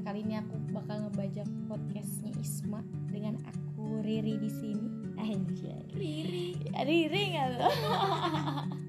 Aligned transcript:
kali 0.00 0.24
ini 0.24 0.40
aku 0.40 0.56
bakal 0.72 0.96
ngebajak 1.08 1.44
podcastnya 1.68 2.32
Isma 2.40 2.80
dengan 3.12 3.36
aku 3.44 4.00
Riri 4.00 4.40
di 4.40 4.48
sini. 4.48 4.88
Anjay. 5.20 5.84
Riri 5.92 6.56
Riri 6.72 7.22
nggak 7.36 7.48
tuh? 7.60 7.74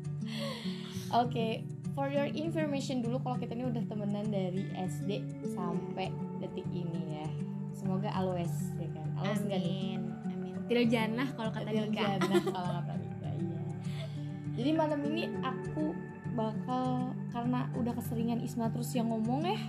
Oke, 1.27 1.67
for 1.91 2.07
your 2.07 2.31
information 2.31 3.03
dulu 3.03 3.19
kalau 3.19 3.35
kita 3.43 3.51
ini 3.51 3.67
udah 3.67 3.83
temenan 3.91 4.31
dari 4.31 4.63
SD 4.71 5.27
sampai 5.51 6.15
detik 6.39 6.63
ini 6.71 7.19
ya. 7.19 7.27
Semoga 7.75 8.07
always 8.15 8.71
ya 8.79 8.87
kan. 8.95 9.07
Always 9.19 9.43
nggak 9.43 9.61
nih? 9.67 9.99
Amin 10.31 10.55
Tidak 10.71 10.85
janah 10.87 11.27
kalau 11.35 11.51
kata 11.51 11.67
Tidak 11.75 11.91
Nika 11.91 12.03
janah 12.23 12.43
kalau 12.55 12.71
kata 12.79 12.93
Nika, 12.95 13.29
iya. 13.35 13.59
Jadi 14.55 14.69
malam 14.71 14.99
ini 15.11 15.27
aku 15.43 15.91
bakal 16.39 17.11
karena 17.35 17.67
udah 17.75 17.91
keseringan 17.99 18.39
Isma 18.39 18.71
terus 18.71 18.95
yang 18.95 19.11
ngomong 19.11 19.43
ya 19.43 19.59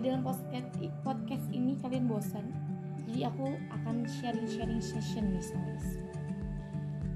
di 0.00 0.08
dalam 0.08 0.24
podcast 0.24 0.80
podcast 1.04 1.44
ini 1.52 1.76
kalian 1.76 2.08
bosan. 2.08 2.48
Jadi 3.04 3.20
aku 3.28 3.52
akan 3.68 4.08
sharing-sharing 4.08 4.80
session 4.80 5.28
nih 5.28 5.44
sama 5.44 5.76
Isma. 5.76 6.08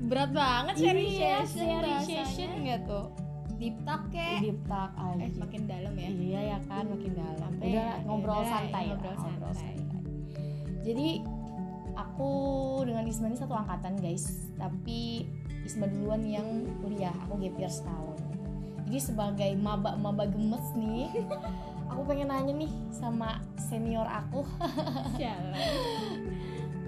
Berat 0.04 0.30
banget 0.36 0.74
sharing 0.84 1.08
Iya, 1.08 1.48
session 1.48 1.64
sharing 1.64 2.00
session 2.04 2.48
nggak 2.60 2.80
tuh? 2.84 3.08
Deep 3.56 3.80
talk 3.88 4.12
kek 4.12 4.44
Deep 4.44 4.60
talk 4.68 4.92
aja. 5.00 5.16
Eh 5.16 5.32
makin 5.32 5.64
dalam 5.64 5.96
ya 5.96 6.08
Iya 6.12 6.40
ya 6.44 6.58
kan 6.68 6.84
makin 6.92 7.12
dalam. 7.16 7.38
Sampai 7.40 7.72
Udah 7.72 7.88
ya, 7.88 8.04
ngobrol 8.04 8.36
udah, 8.36 8.50
santai, 8.52 8.82
ngobrol 8.92 9.14
lah, 9.16 9.24
santai. 9.56 9.74
Jadi 10.84 11.08
aku 11.96 12.32
dengan 12.84 13.04
Isma 13.08 13.32
ini 13.32 13.38
satu 13.40 13.54
angkatan 13.56 13.96
guys, 13.96 14.52
tapi 14.60 15.24
Isma 15.64 15.88
duluan 15.88 16.20
yang 16.20 16.68
kuliah, 16.84 17.16
aku 17.24 17.40
gap 17.40 17.56
year 17.56 17.72
setahun. 17.72 18.20
Jadi 18.84 18.98
sebagai 19.00 19.50
maba-maba 19.56 20.28
gemes 20.28 20.68
nih, 20.76 21.08
aku 21.94 22.02
pengen 22.10 22.34
nanya 22.34 22.50
nih 22.50 22.72
sama 22.90 23.38
senior 23.54 24.02
aku, 24.02 24.42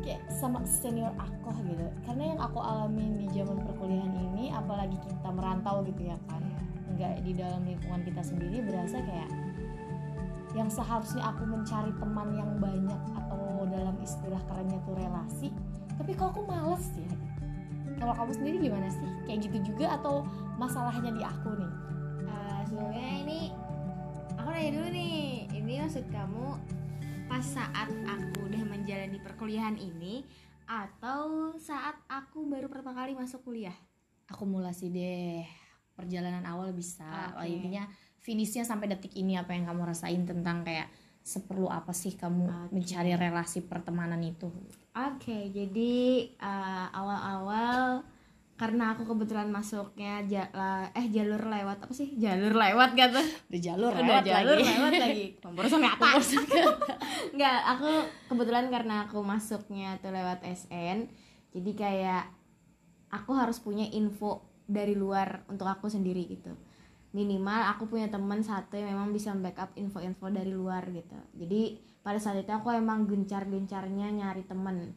kayak 0.02 0.22
sama 0.34 0.66
senior 0.66 1.14
aku 1.14 1.54
gitu. 1.70 1.86
Karena 2.02 2.34
yang 2.34 2.40
aku 2.42 2.58
alamin 2.58 3.22
di 3.22 3.30
zaman 3.30 3.62
perkuliahan 3.62 4.10
ini, 4.34 4.50
apalagi 4.50 4.98
kita 4.98 5.30
merantau 5.30 5.86
gitu 5.86 6.10
ya 6.10 6.18
kan, 6.26 6.42
nggak 6.98 7.22
di 7.22 7.32
dalam 7.38 7.62
lingkungan 7.62 8.02
kita 8.02 8.22
sendiri 8.26 8.66
berasa 8.66 8.98
kayak 8.98 9.30
yang 10.58 10.66
seharusnya 10.72 11.22
aku 11.22 11.46
mencari 11.46 11.92
teman 12.02 12.32
yang 12.34 12.50
banyak 12.58 13.00
atau 13.14 13.68
dalam 13.70 13.94
istilah 14.00 14.40
kerennya 14.48 14.80
tuh 14.88 14.96
relasi 14.96 15.52
tapi 16.00 16.16
kok 16.16 16.32
aku 16.32 16.48
males 16.48 16.80
ya 16.96 17.12
kalau 17.96 18.12
kamu 18.12 18.32
sendiri 18.36 18.56
gimana 18.68 18.88
sih? 18.92 19.08
Kayak 19.24 19.38
gitu 19.48 19.72
juga 19.72 19.96
atau 19.96 20.24
masalahnya 20.60 21.10
di 21.16 21.22
aku 21.24 21.48
nih? 21.56 21.72
Eh, 22.28 22.60
Sebelumnya 22.68 23.08
ini 23.24 23.38
nanya 24.56 24.72
dulu 24.72 24.88
nih. 24.88 25.52
Ini 25.52 25.72
maksud 25.84 26.08
kamu 26.08 26.48
Pas 27.28 27.44
saat 27.44 27.92
aku 28.08 28.48
udah 28.48 28.64
menjalani 28.64 29.20
perkuliahan 29.20 29.76
ini 29.76 30.24
Atau 30.64 31.52
saat 31.60 32.00
aku 32.08 32.48
baru 32.48 32.72
pertama 32.72 32.96
kali 32.96 33.12
masuk 33.12 33.44
kuliah? 33.44 33.76
Akumulasi 34.32 34.88
deh. 34.88 35.44
Perjalanan 35.92 36.48
awal 36.48 36.72
bisa. 36.72 37.36
Oke. 37.36 37.52
intinya 37.52 37.84
finishnya 38.24 38.64
sampai 38.64 38.88
detik 38.88 39.12
ini 39.12 39.36
apa 39.36 39.52
yang 39.52 39.68
kamu 39.68 39.92
rasain 39.92 40.24
tentang 40.24 40.64
kayak 40.64 40.88
seperlu 41.20 41.68
apa 41.68 41.92
sih 41.92 42.16
kamu 42.16 42.48
Oke. 42.48 42.72
mencari 42.72 43.12
relasi 43.12 43.60
pertemanan 43.60 44.24
itu? 44.24 44.48
Oke, 44.96 45.52
jadi 45.52 45.94
eh, 46.32 46.86
awal-awal 46.96 48.02
karena 48.56 48.96
aku 48.96 49.04
kebetulan 49.04 49.52
masuknya 49.52 50.24
ja- 50.24 50.48
la- 50.50 50.88
eh 50.90 51.06
jalur 51.08 51.38
lewat 51.38 51.84
apa 51.84 51.92
sih? 51.92 52.16
Jalur 52.16 52.56
lewat 52.56 52.96
gitu. 52.96 53.20
udah 53.20 53.60
jalur 53.62 53.92
Udah 53.92 54.00
lewat 54.02 54.24
jalur 54.24 54.56
lagi 54.56 54.68
lewat 54.72 54.92
lagi. 54.96 55.24
Pemborosan 55.38 55.82
apa? 55.84 56.06
Enggak, 57.30 57.58
aku 57.68 57.90
kebetulan 58.32 58.66
karena 58.68 58.94
aku 59.04 59.20
masuknya 59.20 60.00
tuh 60.00 60.08
lewat 60.08 60.40
SN. 60.42 61.04
Jadi 61.52 61.70
kayak 61.72 62.32
aku 63.08 63.36
harus 63.36 63.60
punya 63.60 63.84
info 63.86 64.40
dari 64.64 64.96
luar 64.96 65.44
untuk 65.46 65.68
aku 65.68 65.86
sendiri 65.86 66.24
gitu. 66.26 66.56
Minimal 67.12 67.76
aku 67.76 67.86
punya 67.86 68.08
teman 68.08 68.40
satu 68.40 68.76
yang 68.76 68.92
memang 68.92 69.12
bisa 69.12 69.36
backup 69.36 69.72
info-info 69.74 70.28
dari 70.28 70.50
luar 70.50 70.84
gitu. 70.90 71.16
Jadi 71.34 71.76
pada 72.00 72.16
saat 72.16 72.40
itu 72.40 72.50
aku 72.50 72.72
emang 72.72 73.04
gencar-gencarnya 73.04 74.08
nyari 74.12 74.42
temen 74.42 74.96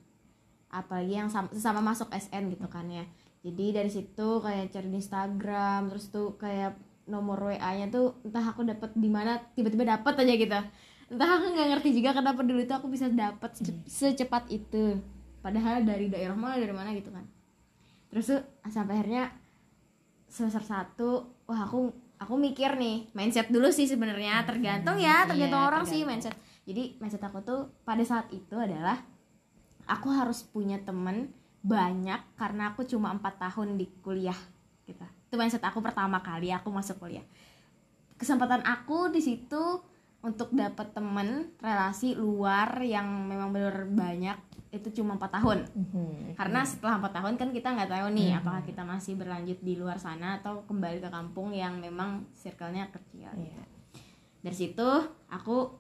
apalagi 0.70 1.18
yang 1.18 1.28
sam- 1.28 1.50
sesama 1.50 1.82
masuk 1.82 2.14
SN 2.14 2.54
gitu 2.54 2.70
kan 2.70 2.86
ya 2.86 3.02
jadi 3.40 3.66
dari 3.72 3.88
situ 3.88 4.30
kayak 4.40 4.68
cari 4.70 4.88
di 4.88 4.98
Instagram 4.98 5.88
terus 5.88 6.12
tuh 6.12 6.36
kayak 6.36 6.76
nomor 7.08 7.40
WA-nya 7.42 7.90
tuh 7.90 8.20
entah 8.22 8.44
aku 8.44 8.62
dapat 8.62 8.92
di 8.94 9.10
mana 9.10 9.40
tiba-tiba 9.56 9.88
dapat 9.88 10.14
aja 10.20 10.34
gitu. 10.36 10.60
Entah 11.10 11.30
aku 11.40 11.46
nggak 11.56 11.68
ngerti 11.74 11.90
juga 11.98 12.14
kenapa 12.14 12.46
dulu 12.46 12.62
tuh 12.64 12.76
aku 12.78 12.88
bisa 12.88 13.10
dapat 13.10 13.50
sece- 13.56 13.82
secepat 13.88 14.46
itu. 14.52 15.00
Padahal 15.42 15.82
dari 15.82 16.06
daerah 16.06 16.36
mana 16.36 16.60
dari 16.60 16.70
mana 16.70 16.92
gitu 16.94 17.10
kan. 17.10 17.26
Terus 18.12 18.30
tuh 18.30 18.42
sampai 18.68 19.00
akhirnya 19.00 19.32
semester 20.30 20.62
satu 20.62 21.10
wah 21.48 21.66
aku 21.66 21.90
aku 22.20 22.34
mikir 22.38 22.78
nih 22.78 23.10
mindset 23.16 23.50
dulu 23.50 23.72
sih 23.72 23.88
sebenarnya. 23.88 24.44
Tergantung 24.46 25.00
ya 25.00 25.26
tergantung 25.26 25.64
Iya, 25.64 25.70
orang 25.72 25.84
sih 25.88 26.04
tergantung. 26.04 26.10
mindset. 26.14 26.36
Jadi 26.70 26.84
mindset 27.02 27.24
aku 27.24 27.40
tuh 27.42 27.74
pada 27.82 28.04
saat 28.06 28.30
itu 28.30 28.54
adalah 28.54 29.02
aku 29.90 30.14
harus 30.14 30.46
punya 30.46 30.78
temen 30.84 31.34
banyak 31.60 32.22
karena 32.36 32.72
aku 32.72 32.84
cuma 32.84 33.12
empat 33.12 33.36
tahun 33.38 33.76
di 33.76 33.86
kuliah 34.00 34.38
gitu 34.86 35.04
itu 35.04 35.36
mindset 35.36 35.62
aku 35.62 35.80
pertama 35.80 36.20
kali 36.20 36.50
aku 36.50 36.72
masuk 36.72 36.98
kuliah 36.98 37.24
kesempatan 38.16 38.64
aku 38.64 39.08
di 39.10 39.20
situ 39.20 39.84
untuk 40.20 40.52
dapat 40.52 40.92
temen 40.92 41.56
relasi 41.60 42.12
luar 42.12 42.84
yang 42.84 43.08
memang 43.24 43.56
benar 43.56 43.88
banyak 43.88 44.36
itu 44.70 45.02
cuma 45.02 45.16
empat 45.18 45.42
tahun 45.42 45.66
Mhm. 45.66 46.36
karena 46.36 46.62
setelah 46.62 47.02
empat 47.02 47.14
tahun 47.16 47.34
kan 47.36 47.50
kita 47.50 47.74
nggak 47.74 47.90
tahu 47.90 48.08
nih 48.14 48.30
Hmm. 48.30 48.40
apakah 48.40 48.62
kita 48.62 48.84
masih 48.84 49.16
berlanjut 49.16 49.58
di 49.60 49.74
luar 49.74 49.98
sana 49.98 50.38
atau 50.38 50.62
kembali 50.64 51.00
ke 51.00 51.10
kampung 51.10 51.50
yang 51.52 51.80
memang 51.80 52.28
circle-nya 52.36 52.92
kecil 52.92 53.32
Iya. 53.34 53.64
dari 54.40 54.56
situ 54.56 54.88
aku 55.28 55.74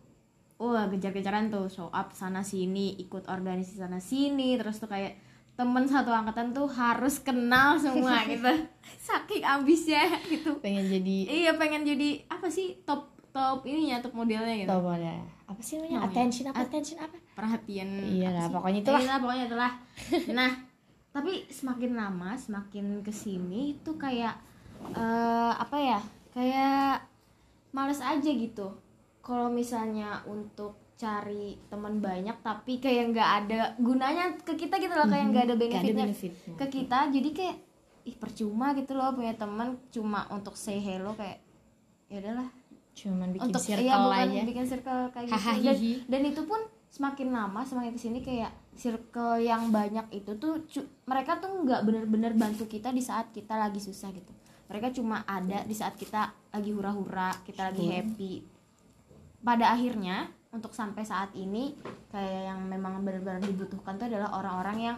wah 0.58 0.88
kejar-kejaran 0.88 1.48
tuh 1.48 1.70
show 1.70 1.88
up 1.88 2.12
sana 2.12 2.42
sini 2.42 2.98
ikut 2.98 3.30
organisasi 3.30 3.78
sana 3.78 4.02
sini 4.02 4.58
terus 4.58 4.80
tuh 4.80 4.90
kayak 4.90 5.16
temen 5.60 5.84
satu 5.84 6.08
angkatan 6.08 6.56
tuh 6.56 6.72
harus 6.72 7.20
kenal 7.20 7.76
semua 7.76 8.24
gitu. 8.32 8.48
Saking 8.96 9.44
ambisnya 9.44 10.08
gitu. 10.24 10.56
Pengen 10.64 10.88
jadi 10.88 11.18
iya 11.28 11.52
pengen 11.60 11.84
jadi 11.84 12.24
apa 12.32 12.48
sih? 12.48 12.80
Top 12.88 13.12
top 13.36 13.68
ininya 13.68 14.00
top 14.00 14.16
modelnya 14.16 14.56
gitu. 14.56 14.72
Tau 14.72 14.80
mana 14.80 15.20
apa 15.44 15.60
sih 15.60 15.76
namanya? 15.84 16.08
Attention 16.08 16.46
apa 16.48 16.64
At- 16.64 16.68
attention 16.72 16.98
apa? 17.04 17.18
perhatian. 17.36 17.90
Iya 18.08 18.28
apa 18.32 18.40
lah, 18.40 18.48
pokoknya 18.56 18.80
itulah. 18.80 19.02
Iya 19.04 19.14
pokoknya 19.20 19.44
itulah. 19.46 19.72
Nah 20.40 20.52
tapi 21.10 21.44
semakin 21.52 21.92
lama 22.00 22.32
semakin 22.40 23.04
ke 23.04 23.12
sini 23.12 23.76
tuh 23.84 24.00
kayak 24.00 24.40
eh, 24.96 25.52
apa 25.60 25.76
ya? 25.76 26.00
Kayak 26.32 27.04
males 27.70 28.00
aja 28.00 28.32
gitu 28.32 28.72
kalau 29.30 29.48
misalnya 29.48 30.26
untuk 30.26 30.74
cari 30.98 31.56
teman 31.70 32.02
banyak 32.02 32.34
tapi 32.42 32.76
kayak 32.76 33.14
nggak 33.14 33.30
ada 33.40 33.60
gunanya 33.78 34.36
ke 34.42 34.58
kita 34.58 34.76
gitu 34.76 34.92
loh 34.92 35.06
kayak 35.06 35.26
nggak 35.30 35.44
ada 35.46 35.56
Gak 35.56 35.62
ada 35.62 35.64
benefitnya 35.64 36.06
benefitnya. 36.10 36.54
ke 36.58 36.66
kita. 36.68 37.00
Jadi 37.08 37.30
kayak 37.32 37.56
ih 38.04 38.16
percuma 38.18 38.74
gitu 38.74 38.98
loh 38.98 39.14
punya 39.14 39.32
teman 39.32 39.78
cuma 39.88 40.26
untuk 40.28 40.58
say 40.58 40.82
hello 40.82 41.14
kayak 41.14 41.40
ya 42.10 42.20
udahlah. 42.20 42.50
Cuman 42.92 43.32
bikin 43.32 43.46
untuk 43.46 43.62
circle 43.62 43.86
iya 43.86 43.96
bukan 43.96 44.28
aja. 44.28 44.42
bikin 44.44 44.66
circle 44.66 45.02
kayak 45.14 45.28
gitu. 45.30 45.38
Dan, 45.64 45.78
dan 46.10 46.22
itu 46.26 46.42
pun 46.44 46.60
semakin 46.90 47.28
lama 47.30 47.62
semakin 47.64 47.92
ke 47.94 48.02
sini 48.02 48.20
kayak 48.20 48.52
circle 48.74 49.38
yang 49.38 49.70
banyak 49.70 50.10
itu 50.12 50.36
tuh 50.36 50.66
mereka 51.06 51.38
tuh 51.38 51.64
nggak 51.64 51.86
bener-bener 51.86 52.34
bantu 52.34 52.66
kita 52.66 52.90
di 52.90 53.00
saat 53.00 53.30
kita 53.30 53.56
lagi 53.56 53.80
susah 53.80 54.10
gitu. 54.10 54.34
Mereka 54.68 54.92
cuma 54.92 55.24
ada 55.24 55.64
di 55.64 55.72
saat 55.72 55.96
kita 55.96 56.28
lagi 56.52 56.76
hura-hura 56.76 57.32
kita 57.48 57.72
lagi 57.72 57.88
happy 57.88 58.59
pada 59.40 59.72
akhirnya 59.72 60.28
untuk 60.50 60.74
sampai 60.74 61.04
saat 61.04 61.32
ini 61.34 61.78
kayak 62.10 62.50
yang 62.50 62.60
memang 62.66 63.02
benar-benar 63.02 63.40
dibutuhkan 63.40 63.96
tuh 63.96 64.10
adalah 64.10 64.34
orang-orang 64.34 64.78
yang 64.82 64.98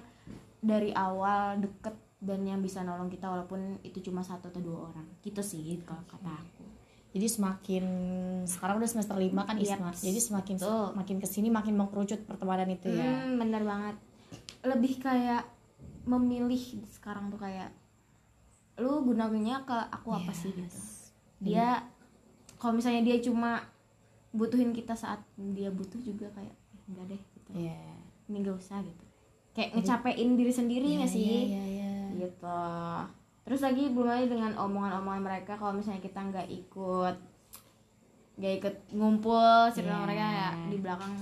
dari 0.57 0.91
awal 0.91 1.59
deket 1.59 1.93
dan 2.21 2.45
yang 2.45 2.61
bisa 2.61 2.81
nolong 2.81 3.09
kita 3.09 3.25
walaupun 3.25 3.81
itu 3.81 3.99
cuma 3.99 4.21
satu 4.21 4.47
atau 4.47 4.61
dua 4.61 4.93
orang 4.93 5.05
gitu 5.19 5.41
sih 5.41 5.81
kalau 5.81 6.05
kata 6.05 6.29
aku 6.29 6.63
jadi 7.11 7.27
semakin 7.27 7.83
sekarang 8.47 8.79
udah 8.79 8.87
semester 8.87 9.17
5 9.17 9.35
kan 9.35 9.55
Iya. 9.59 9.75
Isma 9.75 9.89
jadi 9.91 10.19
semakin 10.21 10.55
Betul. 10.55 10.85
makin 10.95 11.17
ke 11.19 11.27
sini 11.27 11.49
makin 11.51 11.73
mengkerucut 11.75 12.23
pertemanan 12.23 12.71
itu 12.71 12.87
ya 12.87 13.03
Hmm, 13.03 13.35
bener 13.35 13.67
banget. 13.67 13.95
Lebih 14.63 15.03
kayak 15.03 15.43
memilih 16.07 16.61
sekarang 16.87 17.27
tuh 17.27 17.35
kayak 17.35 17.73
lu 18.79 19.03
gunanya 19.03 19.61
ke 19.67 19.75
aku 19.91 20.15
apa 20.15 20.31
sih 20.31 20.55
gitu. 20.55 20.79
Dia 21.43 21.83
kalau 22.55 22.79
misalnya 22.79 23.03
dia 23.03 23.19
cuma 23.19 23.59
butuhin 24.31 24.71
kita 24.71 24.91
saat 24.91 25.19
dia 25.35 25.67
butuh 25.67 25.99
juga 25.99 26.27
kayak 26.31 26.51
eh, 26.51 26.81
enggak 26.87 27.05
deh 27.09 27.21
gitu. 27.33 27.49
Iya. 27.57 27.79
Ini 28.25 28.37
gak 28.41 28.57
usah 28.57 28.79
gitu. 28.79 29.03
Kayak 29.51 29.69
ngecapein 29.75 30.29
diri 30.33 30.49
sendiri 30.49 30.87
Iya, 30.87 30.97
nggak 30.97 31.11
sih? 31.11 31.27
iya, 31.49 31.63
iya. 31.65 31.91
Gitu. 32.17 32.63
Terus 33.41 33.59
lagi 33.59 33.83
belum 33.87 34.07
lagi 34.07 34.27
dengan 34.27 34.51
omongan-omongan 34.55 35.21
mereka 35.21 35.53
kalau 35.53 35.73
misalnya 35.73 35.99
kita 35.99 36.19
nggak 36.21 36.47
ikut 36.47 37.15
gak 38.33 38.53
ikut 38.57 38.75
ngumpul 38.91 39.37
cerita 39.69 39.91
Iya. 39.93 40.01
mereka 40.01 40.25
ya 40.25 40.49
di 40.65 40.77
belakang 40.77 41.13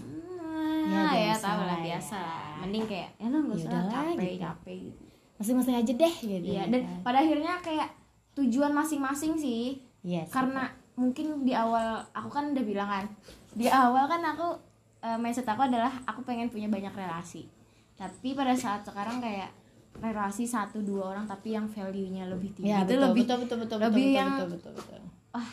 Ya, 0.89 1.05
ya, 1.05 1.05
ya 1.05 1.13
biasa 1.29 1.45
tau 1.45 1.59
lah 1.59 1.67
lah 1.67 1.79
biasa 1.79 2.17
ya. 2.17 2.55
mending 2.59 2.85
kayak 2.85 3.09
ya 3.15 3.27
lo 3.27 3.37
nggak 3.39 3.55
usah 3.55 3.69
Yaudahlah, 3.69 3.93
capek 3.93 4.17
gitu. 4.27 4.41
capek 4.41 4.77
gitu 4.81 5.03
masing-masing 5.37 5.75
aja 5.75 5.91
deh 5.95 6.13
gitu 6.19 6.47
iya 6.47 6.59
ya 6.59 6.63
dan 6.67 6.81
pada 6.99 7.17
akhirnya 7.19 7.53
kayak 7.59 7.89
tujuan 8.33 8.71
masing-masing 8.71 9.33
sih 9.35 9.63
Iya 10.01 10.21
sih, 10.23 10.31
karena 10.31 10.63
mungkin 10.99 11.41
di 11.41 11.55
awal 11.55 12.03
aku 12.11 12.27
kan 12.27 12.51
udah 12.51 12.61
bilang 12.61 12.85
kan 12.85 13.05
di 13.49 13.65
awal 13.65 14.03
kan 14.05 14.19
aku 14.21 14.59
eh, 14.99 15.15
mindset 15.15 15.47
aku 15.47 15.63
adalah 15.63 15.89
aku 16.03 16.21
pengen 16.21 16.51
punya 16.51 16.67
banyak 16.67 16.91
relasi. 16.91 17.47
Tapi 17.95 18.31
pada 18.31 18.51
saat 18.53 18.83
sekarang 18.83 19.19
kayak 19.19 19.51
relasi 19.97 20.43
satu 20.43 20.79
dua 20.79 21.11
orang 21.11 21.23
tapi 21.23 21.51
yang 21.51 21.65
value 21.65 22.07
nya 22.09 22.27
lebih 22.27 22.51
tinggi. 22.53 22.67
Ya 22.69 22.83
itu 22.83 22.93
betul, 22.93 23.03
lebih 23.05 23.23
betul 23.23 23.37
betul 23.39 23.57
betul 23.59 23.77
lebih 23.81 23.95
betul, 24.05 24.15
yang- 24.15 24.31
betul, 24.35 24.49
betul, 24.49 24.71
betul, 24.75 24.97
betul. 24.99 25.11
ah 25.31 25.49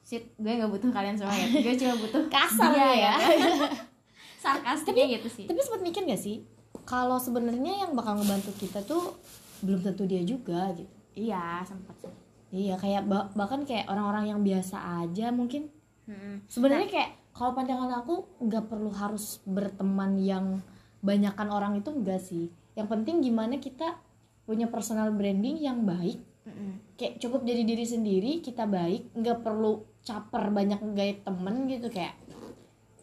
shit 0.00 0.24
gue 0.34 0.52
nggak 0.54 0.68
butuh 0.68 0.90
kalian 0.90 1.16
semua 1.16 1.32
ya. 1.32 1.46
Gue 1.50 1.74
cuma 1.74 1.94
butuh 1.96 2.22
Kasar 2.34 2.68
dia 2.70 2.90
ya. 2.94 3.14
sarkastiknya 4.40 5.06
gitu 5.16 5.28
sih. 5.28 5.44
tapi 5.44 5.60
sempat 5.60 5.80
mikir 5.80 6.00
gak 6.02 6.16
sih 6.16 6.40
kalau 6.84 7.20
sebenarnya 7.20 7.84
yang 7.84 7.92
bakal 7.92 8.16
ngebantu 8.16 8.56
kita 8.56 8.80
tuh 8.82 9.20
belum 9.60 9.84
tentu 9.84 10.04
dia 10.04 10.24
juga 10.24 10.72
gitu. 10.72 10.88
Iya 11.12 11.60
sempat 11.62 11.92
sih 12.00 12.12
iya 12.50 12.74
kayak 12.78 13.06
ba- 13.06 13.30
bahkan 13.38 13.62
kayak 13.62 13.86
orang-orang 13.86 14.34
yang 14.34 14.40
biasa 14.42 15.06
aja 15.06 15.30
mungkin 15.30 15.70
Mm-mm. 16.10 16.46
sebenarnya 16.50 16.88
kayak 16.90 17.10
kalau 17.30 17.54
pandangan 17.54 18.02
aku 18.02 18.26
nggak 18.42 18.66
perlu 18.66 18.90
harus 18.90 19.38
berteman 19.46 20.18
yang 20.18 20.58
banyakkan 21.00 21.48
orang 21.48 21.78
itu 21.78 21.94
enggak 21.94 22.20
sih 22.20 22.50
yang 22.74 22.90
penting 22.90 23.22
gimana 23.22 23.56
kita 23.62 23.98
punya 24.44 24.66
personal 24.66 25.14
branding 25.14 25.62
yang 25.62 25.86
baik 25.86 26.18
Mm-mm. 26.42 26.98
kayak 26.98 27.22
cukup 27.22 27.46
jadi 27.46 27.62
diri 27.62 27.86
sendiri 27.86 28.32
kita 28.42 28.66
baik 28.66 29.14
nggak 29.14 29.46
perlu 29.46 29.86
caper 30.02 30.50
banyak 30.50 30.80
gaya 30.96 31.14
temen 31.22 31.70
gitu 31.70 31.86
kayak 31.86 32.18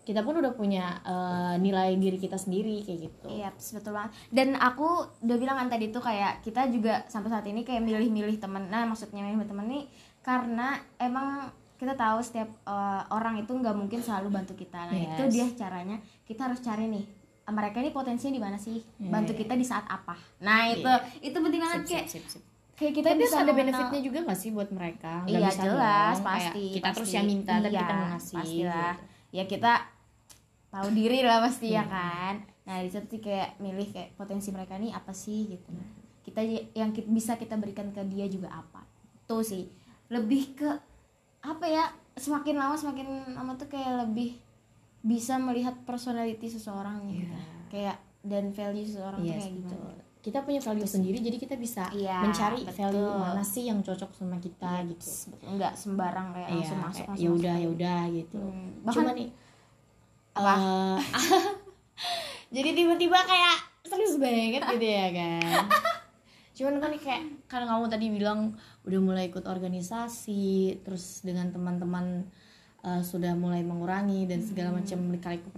kita 0.08 0.24
pun 0.24 0.34
udah 0.34 0.54
punya 0.54 1.04
eh, 1.04 1.56
nilai 1.58 1.92
diri 1.94 2.16
kita 2.16 2.36
sendiri 2.36 2.80
kayak 2.80 3.00
gitu 3.04 3.28
Iya, 3.28 3.52
betul 3.52 3.92
banget. 3.92 4.12
Dan 4.30 4.56
aku 4.56 4.88
udah 5.20 5.36
bilang 5.36 5.58
kan 5.58 5.68
tadi 5.68 5.90
tuh 5.90 6.00
kayak 6.00 6.40
kita 6.40 6.64
juga 6.68 7.04
sampai 7.06 7.28
saat 7.28 7.44
ini 7.46 7.62
kayak 7.62 7.84
milih-milih 7.84 8.38
temen. 8.38 8.66
Nah, 8.66 8.86
maksudnya 8.86 9.20
milih 9.22 9.44
temen 9.44 9.68
nih 9.68 9.84
karena 10.22 10.68
emang 10.98 11.52
kita 11.76 11.94
tahu 11.94 12.18
setiap 12.20 12.48
eh, 12.64 13.02
orang 13.10 13.38
itu 13.38 13.52
nggak 13.52 13.76
mungkin 13.76 14.00
selalu 14.00 14.32
bantu 14.32 14.56
kita. 14.56 14.88
Nah, 14.88 14.96
itu 14.96 15.24
Yes. 15.26 15.34
dia 15.34 15.46
caranya. 15.60 15.98
Kita 16.24 16.48
harus 16.48 16.60
cari 16.60 16.88
nih 16.88 17.04
eh, 17.44 17.54
mereka 17.54 17.78
ini 17.78 17.92
potensinya 17.92 18.32
di 18.32 18.42
mana 18.42 18.56
sih? 18.58 18.80
Bantu 18.98 19.32
Iya. 19.32 19.40
kita 19.40 19.54
di 19.54 19.64
saat 19.64 19.86
apa? 19.86 20.16
Nah, 20.40 20.68
itu 20.68 20.88
itu 21.22 21.36
penting 21.38 21.60
banget 21.60 21.80
Sip, 21.82 21.90
kayak 21.90 22.08
sip, 22.08 22.24
sip, 22.24 22.34
sip. 22.34 22.44
kayak 22.74 22.94
kita 22.94 23.10
Tapi 23.10 23.20
bisa 23.20 23.36
ada 23.36 23.44
mengenal- 23.46 23.60
benefitnya 23.60 24.02
juga 24.02 24.20
gak 24.24 24.38
sih 24.38 24.50
buat 24.50 24.70
mereka? 24.70 25.14
Nggak 25.22 25.32
Iya 25.34 25.50
bisa 25.50 25.64
jelas 25.66 25.76
dong, 26.14 26.24
kayak 26.24 26.28
pasti 26.30 26.64
kita 26.72 26.80
pasti. 26.86 26.96
terus 26.96 27.12
yang 27.12 27.26
minta 27.26 27.54
tapi 27.56 27.68
Iya, 27.68 27.82
kita 27.82 27.94
ngasih 28.00 28.36
pastilah 28.38 28.94
gitu. 28.94 29.06
ya 29.30 29.44
kita 29.46 29.72
tahu 30.78 30.88
diri 30.92 31.20
lah 31.22 31.40
pasti 31.40 31.68
ya 31.70 31.82
Iya. 31.82 31.84
kan 31.86 32.36
nah 32.64 32.78
di 32.78 32.88
situ 32.88 33.08
sih 33.10 33.22
kayak 33.22 33.58
milih 33.58 33.88
kayak 33.90 34.14
potensi 34.14 34.50
mereka 34.50 34.76
nih 34.76 34.92
apa 34.92 35.12
sih 35.12 35.50
gitu 35.50 35.72
kita 36.22 36.40
y- 36.40 36.68
yang 36.74 36.92
ki- 36.92 37.08
bisa 37.08 37.34
kita 37.34 37.56
berikan 37.56 37.90
ke 37.90 38.04
dia 38.06 38.28
juga 38.28 38.52
apa 38.52 38.84
tuh 39.24 39.42
sih 39.42 39.66
lebih 40.08 40.54
ke 40.54 40.70
apa 41.42 41.66
ya 41.66 41.86
semakin 42.14 42.56
lama 42.56 42.74
semakin 42.74 43.08
lama 43.32 43.56
tuh 43.56 43.68
kayak 43.68 44.04
lebih 44.04 44.36
bisa 45.00 45.38
melihat 45.38 45.74
personality 45.82 46.48
seseorang 46.48 47.08
gitu 47.08 47.26
Iya. 47.26 47.42
kayak 47.68 47.98
dan 48.22 48.52
value 48.52 48.84
seseorang 48.84 49.22
Yes, 49.22 49.40
kayak 49.40 49.54
betul. 49.58 49.80
gimana 49.80 50.06
Kita 50.18 50.44
punya 50.44 50.60
value 50.60 50.84
sendiri 50.86 51.18
jadi 51.18 51.38
kita 51.38 51.56
bisa 51.56 51.88
Iya, 51.90 52.20
mencari 52.20 52.60
betul. 52.62 52.76
value 52.76 53.16
mana 53.16 53.40
sih 53.42 53.64
yang 53.64 53.80
cocok 53.80 54.12
sama 54.12 54.36
kita 54.38 54.84
gitu. 54.86 55.32
Betul, 55.32 55.56
nggak 55.56 55.72
sembarang 55.74 56.28
kayak 56.30 56.50
Iya, 56.50 56.56
langsung 56.60 56.80
masuk 56.82 57.06
kayak 57.06 57.16
ya 57.18 57.30
udah 57.30 57.48
kayak 57.48 57.64
ya 57.64 57.70
udah 57.72 58.00
gitu. 58.12 58.40
Hmm, 58.42 58.68
bahkan- 58.84 58.96
Cuma 59.00 59.12
nih 59.14 59.28
Apa? 60.38 60.54
eh, 60.54 60.98
jadi 62.56 62.70
tiba-tiba 62.74 63.18
kayak 63.20 63.58
serius 63.84 64.16
banget 64.16 64.62
gitu 64.68 64.86
ya 64.86 65.08
kan. 65.12 65.64
Cuman 66.58 66.76
kan 66.78 66.92
kayak 66.94 67.22
karena 67.46 67.66
kamu 67.68 67.86
tadi 67.88 68.06
bilang 68.10 68.40
udah 68.84 69.00
mulai 69.00 69.28
ikut 69.28 69.44
organisasi, 69.44 70.46
terus 70.82 71.22
dengan 71.22 71.50
teman-teman 71.50 72.26
eh, 72.80 73.02
sudah 73.02 73.34
mulai 73.34 73.62
mengurangi 73.62 74.26
dan 74.26 74.40
segala 74.40 74.70
Hmm. 74.70 74.80
macam 74.80 75.00
lika-liku 75.10 75.50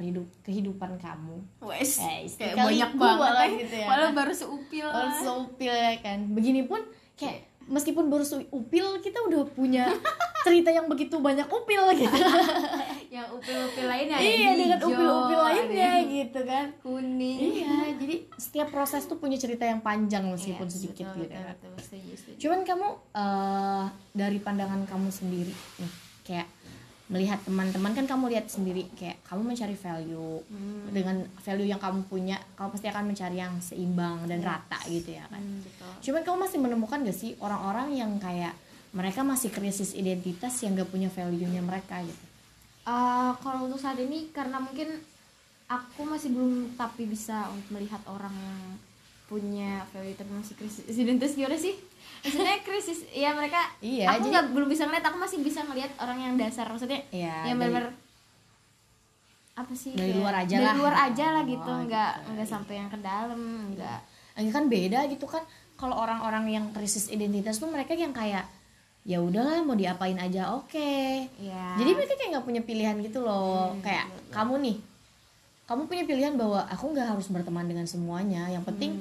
kehidupan 0.41 0.97
kamu. 0.97 1.35
Wes, 1.61 1.99
Eh, 1.99 2.25
kayak 2.31 2.55
banyak 2.57 2.91
banget 2.95 3.31
ya. 3.35 3.47
gitu 3.59 3.75
ya. 3.77 3.87
Malah 3.87 4.11
baru 4.13 4.33
seupil. 4.33 4.85
Oh, 4.85 5.11
seupil 5.13 5.69
ya 5.69 5.93
kan. 5.99 6.19
Begini 6.29 6.63
pun 6.63 6.79
kayak 7.13 7.48
meskipun 7.69 8.09
baru 8.09 8.25
upil 8.49 8.99
kita 8.99 9.21
udah 9.29 9.45
punya 9.53 9.85
cerita 10.45 10.73
yang 10.73 10.89
begitu 10.89 11.21
banyak 11.21 11.45
upil 11.45 11.83
gitu. 11.93 12.09
yang 13.15 13.25
upil-upil 13.33 13.85
lainnya 13.89 14.21
ada 14.21 14.29
iya 14.29 14.49
dengan 14.53 14.77
hijau, 14.77 14.89
upil-upil 14.93 15.39
ada 15.39 15.49
lainnya 15.49 15.91
gitu 16.05 16.39
kan. 16.45 16.65
kuning. 16.81 17.39
Iya, 17.57 17.73
jadi 17.97 18.15
setiap 18.37 18.67
proses 18.69 19.05
tuh 19.09 19.17
punya 19.17 19.35
cerita 19.35 19.65
yang 19.65 19.81
panjang 19.81 20.29
meskipun 20.29 20.69
Yes, 20.69 20.75
sedikit 20.77 21.05
betul, 21.09 21.25
gitu. 21.25 21.33
betul, 21.33 21.41
kan. 21.41 21.55
betul, 21.57 21.71
setuju, 21.81 22.13
setuju. 22.17 22.37
Cuman 22.37 22.59
kamu 22.65 22.87
eh, 23.17 23.85
dari 24.13 24.37
pandangan 24.39 24.81
kamu 24.85 25.09
sendiri 25.09 25.53
nih, 25.81 25.91
kayak 26.21 26.47
melihat 27.09 27.41
teman-teman 27.41 27.89
kan 27.97 28.05
kamu 28.05 28.29
lihat 28.29 28.45
sendiri 28.45 28.85
kayak 28.93 29.17
kamu 29.25 29.41
mencari 29.53 29.73
value 29.73 30.45
Hmm. 30.45 30.93
dengan 30.93 31.25
value 31.41 31.65
yang 31.65 31.81
kamu 31.81 32.05
punya, 32.05 32.37
kamu 32.53 32.69
pasti 32.69 32.87
akan 32.87 33.03
mencari 33.09 33.37
yang 33.41 33.53
seimbang 33.57 34.29
dan 34.29 34.45
rata 34.45 34.77
gitu 34.85 35.17
ya 35.17 35.25
kan. 35.25 35.41
Hmm, 35.41 35.65
betul. 35.65 35.89
Cuman 36.05 36.21
kamu 36.21 36.37
masih 36.45 36.57
menemukan 36.61 37.01
gak 37.01 37.17
sih 37.17 37.33
orang-orang 37.41 37.97
yang 37.97 38.11
kayak 38.21 38.53
mereka 38.93 39.25
masih 39.25 39.49
krisis 39.49 39.97
identitas 39.97 40.53
yang 40.61 40.77
gak 40.77 40.89
punya 40.89 41.09
value-nya 41.09 41.65
mereka 41.65 41.97
gitu. 42.05 42.25
Eh, 42.85 43.31
kalau 43.41 43.65
untuk 43.65 43.81
saat 43.81 43.97
ini 43.97 44.29
karena 44.29 44.61
mungkin 44.61 45.01
aku 45.65 46.01
masih 46.05 46.29
belum 46.33 46.73
tapi 46.73 47.05
bisa 47.05 47.49
untuk 47.49 47.77
melihat 47.77 48.01
orang 48.05 48.33
yang 48.33 48.61
punya 49.25 49.85
value 49.93 50.17
tapi 50.17 50.31
masih 50.33 50.57
krisis 50.57 50.85
identitas 50.89 51.37
gimana 51.37 51.53
sih? 51.53 51.77
Maksudnya 52.19 52.57
krisis 52.61 52.99
ya 53.09 53.31
mereka 53.31 53.61
Iya, 53.79 54.05
aku 54.07 54.17
jadi- 54.21 54.31
nggak 54.31 54.45
belum 54.51 54.67
bisa 54.67 54.83
ngeliat 54.83 55.03
aku 55.03 55.17
masih 55.17 55.37
bisa 55.39 55.59
ngelihat 55.61 55.91
orang 55.97 56.19
yang 56.19 56.33
dasar 56.35 56.65
maksudnya 56.65 56.99
Iya, 57.09 57.47
yang 57.47 57.57
dari- 57.57 57.71
benar 57.71 57.85
apa 59.55 59.73
sih 59.73 59.91
Dari 59.91 60.09
kayak- 60.09 60.17
luar 60.17 60.33
aja 60.37 60.53
dari 60.53 60.65
lah. 60.65 60.75
luar 60.77 60.95
aja 61.01 61.25
lah 61.29 61.43
Oh, 61.43 61.49
gitu 61.49 61.71
nggak 61.85 62.11
nggak 62.29 62.47
sampai 62.47 62.73
yang 62.75 62.87
ke 62.87 62.99
dalam 62.99 63.41
nggak 63.73 63.99
Ini 64.37 64.49
kan 64.49 64.65
beda 64.65 65.03
gitu 65.05 65.27
kan. 65.27 65.43
Kalau 65.75 65.95
orang-orang 65.97 66.47
yang 66.47 66.65
krisis 66.71 67.07
identitas 67.07 67.55
tuh 67.55 67.67
mereka 67.67 67.91
yang 67.91 68.11
kayak 68.11 68.47
ya 69.03 69.19
udahlah 69.19 69.59
mau 69.61 69.75
diapain 69.75 70.15
aja 70.15 70.51
oke. 70.53 70.91
ya 71.35 71.75
Jadi 71.75 71.91
mereka 71.93 72.15
kayak 72.15 72.29
nggak 72.33 72.45
punya 72.45 72.61
pilihan 72.61 72.95
gitu 73.01 73.19
loh. 73.19 73.75
kayak 73.79 74.07
kamu 74.29 74.59
nih, 74.61 74.75
kamu 75.65 75.81
punya 75.85 76.03
pilihan 76.05 76.33
bahwa 76.33 76.63
aku 76.65 76.87
nggak 76.89 77.07
harus 77.09 77.27
berteman 77.27 77.63
dengan 77.63 77.83
semuanya. 77.83 78.47
Yang 78.47 78.63
penting 78.65 78.91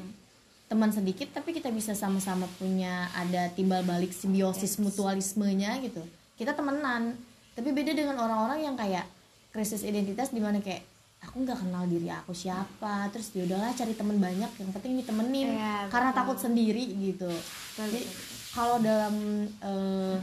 teman 0.69 0.93
sedikit 0.93 1.33
tapi 1.33 1.57
kita 1.57 1.73
bisa 1.73 1.97
sama-sama 1.97 2.45
punya 2.61 3.09
ada 3.17 3.49
timbal 3.57 3.81
balik 3.83 4.13
simbiosis 4.13 4.77
mutualismenya 4.77 5.81
gitu. 5.81 6.05
Kita 6.37 6.53
temenan. 6.53 7.17
Tapi 7.57 7.73
beda 7.73 7.91
dengan 7.91 8.21
orang-orang 8.21 8.63
yang 8.63 8.77
kayak 8.79 9.09
krisis 9.51 9.83
identitas 9.83 10.31
di 10.31 10.39
mana 10.39 10.61
kayak 10.61 10.85
aku 11.19 11.43
nggak 11.43 11.59
kenal 11.59 11.83
diri 11.91 12.07
aku 12.15 12.31
siapa 12.31 13.11
terus 13.11 13.35
ya 13.35 13.43
udahlah 13.43 13.75
cari 13.75 13.91
temen 13.91 14.23
banyak 14.23 14.47
yang 14.55 14.71
penting 14.71 15.03
ditemenin 15.03 15.59
Iya, 15.59 15.91
karena 15.91 16.15
betul. 16.15 16.19
takut 16.23 16.39
sendiri 16.39 16.85
gitu 16.95 17.27
Betul, 17.27 17.87
jadi 17.91 18.07
kalau 18.55 18.77
dalam 18.79 19.15
eh, 19.51 20.15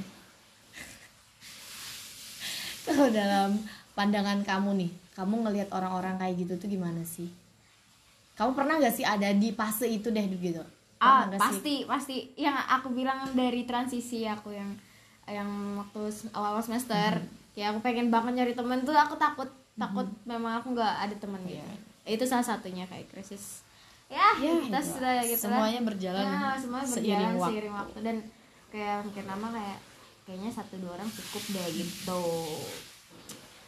kalau 2.88 3.08
dalam 3.12 3.60
pandangan 3.92 4.40
kamu 4.48 4.88
nih 4.88 4.92
kamu 5.20 5.36
ngelihat 5.48 5.70
orang-orang 5.76 6.16
kayak 6.16 6.48
gitu 6.48 6.54
tuh 6.64 6.70
gimana 6.72 7.04
sih 7.04 7.28
kamu 8.36 8.52
pernah 8.52 8.76
nggak 8.78 8.94
sih 8.94 9.04
ada 9.04 9.32
di 9.32 9.50
fase 9.50 9.88
itu 9.88 10.08
deh 10.08 10.26
gitu 10.30 10.60
ah 10.98 11.26
nggak 11.26 11.36
sih? 11.36 11.42
pasti 11.42 11.74
pasti 11.86 12.16
yang 12.36 12.56
aku 12.56 12.92
bilang 12.92 13.24
dari 13.32 13.64
transisi 13.64 14.24
aku 14.24 14.52
yang 14.52 14.72
yang 15.26 15.48
waktu 15.78 16.00
awal 16.32 16.60
semester 16.60 17.16
Hmm. 17.16 17.28
ya 17.54 17.72
aku 17.72 17.80
pengen 17.82 18.08
banget 18.08 18.36
nyari 18.36 18.54
temen 18.54 18.80
tuh 18.82 18.94
aku 18.94 19.16
takut 19.16 19.48
takut 19.74 20.04
memang 20.24 20.60
aku 20.60 20.72
nggak 20.72 20.94
ada 21.02 21.16
temen 21.16 21.40
gitu 21.44 21.60
Iya. 22.06 22.14
itu 22.14 22.24
salah 22.24 22.46
satunya 22.46 22.86
kayak 22.86 23.10
krisis 23.10 23.64
ya, 24.06 24.22
Ya, 24.38 24.54
kita 24.62 24.78
itu. 24.78 24.88
sudah 24.92 25.18
gitu 25.20 25.46
lah. 25.46 25.58
Semuanya 25.58 25.82
berjalan 25.82 26.22
ya, 26.22 26.54
semuanya 26.56 26.86
seiring 26.86 27.02
berjalan 27.02 27.34
waktu. 27.34 27.50
seiring 27.50 27.74
waktu 27.74 27.98
dan 28.02 28.16
kayak 28.70 28.98
mungkin 29.02 29.24
lama 29.26 29.48
kayak 29.50 29.80
kayaknya 30.22 30.52
satu 30.52 30.76
dua 30.78 30.92
orang 30.94 31.10
cukup 31.10 31.44
deh 31.50 31.68
gitu 31.74 32.22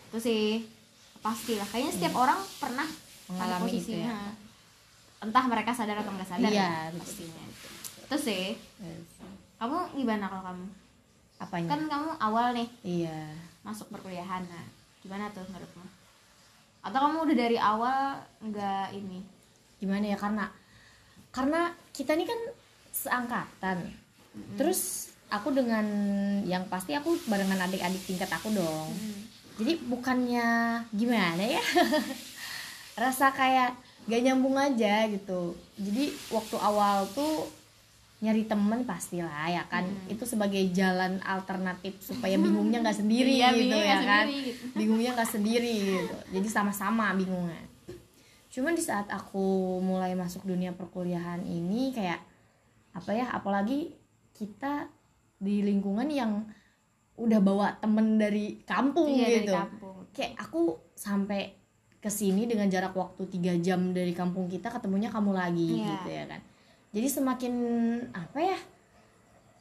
itu 0.07 0.17
sih 0.17 0.45
pasti 1.19 1.53
lah 1.53 1.65
kayaknya 1.65 1.91
setiap 1.91 2.15
orang 2.15 2.39
pernah 2.57 2.87
Hmm. 3.27 3.35
Mengalami 3.35 3.71
itu 3.73 3.91
ya. 3.97 4.15
Entah 5.17 5.43
mereka 5.49 5.73
sadar 5.73 5.97
atau 6.01 6.13
nggak 6.13 6.29
sadar 6.29 6.51
Iya, 6.51 6.93
ya, 6.93 6.93
pastinya. 6.93 7.45
Itu 8.07 8.17
sih 8.17 8.45
Yes. 8.79 9.09
kamu 9.57 9.77
gimana 9.97 10.25
kalau 10.29 10.43
kamu? 10.45 10.65
Apanya? 11.37 11.69
Kan 11.73 11.81
kamu 11.89 12.09
awal 12.21 12.45
nih 12.53 12.69
iya. 12.85 13.19
masuk 13.65 13.89
perkuliahan. 13.93 14.45
Nah 14.45 14.65
gimana 15.01 15.29
tuh 15.33 15.45
menurutmu? 15.49 15.85
Atau 16.85 16.99
kamu 17.01 17.17
udah 17.25 17.35
dari 17.37 17.57
awal 17.57 18.21
nggak 18.41 18.87
ini? 18.93 19.19
Gimana 19.81 20.05
ya 20.13 20.17
karena 20.17 20.45
karena 21.33 21.73
kita 21.93 22.17
ini 22.17 22.25
kan 22.25 22.39
seangkatan. 22.93 23.77
Terus 24.57 25.13
aku 25.33 25.49
dengan 25.53 25.85
yang 26.45 26.65
pasti 26.69 26.93
aku 26.93 27.17
barengan 27.25 27.65
adik-adik 27.65 28.01
tingkat 28.05 28.29
aku 28.29 28.53
dong. 28.53 28.89
Jadi 29.57 29.81
bukannya 29.89 30.45
gimana 30.93 31.41
ya? 31.41 31.61
Rasa 33.01 33.33
kayak 33.33 33.73
gak 34.07 34.21
nyambung 34.21 34.55
aja 34.55 35.05
gitu 35.05 35.51
jadi 35.75 36.03
waktu 36.29 36.55
awal 36.57 37.03
tuh 37.09 37.47
nyari 38.17 38.43
temen 38.43 38.81
pastilah 38.81 39.45
ya 39.45 39.61
kan 39.65 39.85
Hmm. 39.85 40.09
itu 40.09 40.23
sebagai 40.23 40.63
jalan 40.71 41.21
alternatif 41.21 42.01
supaya 42.01 42.33
bingungnya 42.41 42.81
nggak 42.81 42.97
sendiri 42.97 43.29
Iya, 43.35 43.53
gitu 43.53 43.77
ya 43.77 43.97
kan 44.01 44.25
sendiri 44.25 44.41
gitu. 44.47 44.63
bingungnya 44.73 45.11
nggak 45.13 45.29
sendiri 45.29 45.73
gitu 45.93 46.15
jadi 46.31 46.47
sama-sama 46.47 47.13
bingungnya 47.13 47.61
cuman 48.49 48.73
di 48.73 48.81
saat 48.81 49.05
aku 49.07 49.37
mulai 49.79 50.15
masuk 50.15 50.41
dunia 50.43 50.71
perkuliahan 50.71 51.43
ini 51.43 51.93
kayak 51.93 52.17
apa 52.91 53.11
ya 53.11 53.29
apalagi 53.29 53.93
kita 54.33 54.89
di 55.37 55.61
lingkungan 55.61 56.09
yang 56.09 56.41
udah 57.15 57.37
bawa 57.39 57.67
temen 57.75 58.17
dari 58.17 58.61
kampung 58.63 59.09
Iya, 59.11 59.21
dari 59.21 59.35
gitu 59.39 59.53
kampung. 59.53 59.97
kayak 60.09 60.33
aku 60.39 60.61
sampai 60.95 61.53
ke 61.97 62.09
sini 62.09 62.45
dengan 62.45 62.67
jarak 62.67 62.93
waktu 62.93 63.25
tiga 63.27 63.53
jam 63.57 63.91
dari 63.91 64.11
kampung 64.11 64.45
kita 64.45 64.69
ketemunya 64.69 65.09
kamu 65.09 65.31
lagi 65.31 65.81
Iya. 65.81 65.87
gitu 65.93 66.09
ya 66.09 66.23
kan 66.27 66.41
jadi 66.89 67.07
semakin 67.09 67.53
apa 68.11 68.39
ya 68.39 68.59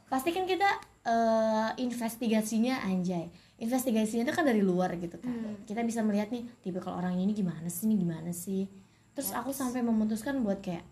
pasti 0.07 0.31
kan 0.31 0.43
kita 0.43 0.69
eh, 1.03 1.69
investigasinya 1.77 2.83
anjay 2.83 3.27
investigasinya 3.57 4.21
itu 4.21 4.31
kan 4.31 4.43
dari 4.43 4.61
luar 4.61 4.95
gitu 4.95 5.17
kan 5.17 5.27
Hmm. 5.27 5.55
kita 5.63 5.81
bisa 5.81 5.99
melihat 5.99 6.29
nih 6.29 6.45
tipe 6.61 6.77
kalau 6.77 6.97
orang 6.97 7.15
ini 7.15 7.33
gimana 7.33 7.67
sih 7.67 7.85
ini 7.85 7.97
gimana 7.97 8.29
sih 8.29 8.69
terus 9.11 9.33
aku 9.33 9.49
sampai 9.49 9.81
memutuskan 9.81 10.39
buat 10.39 10.61
kayak 10.61 10.85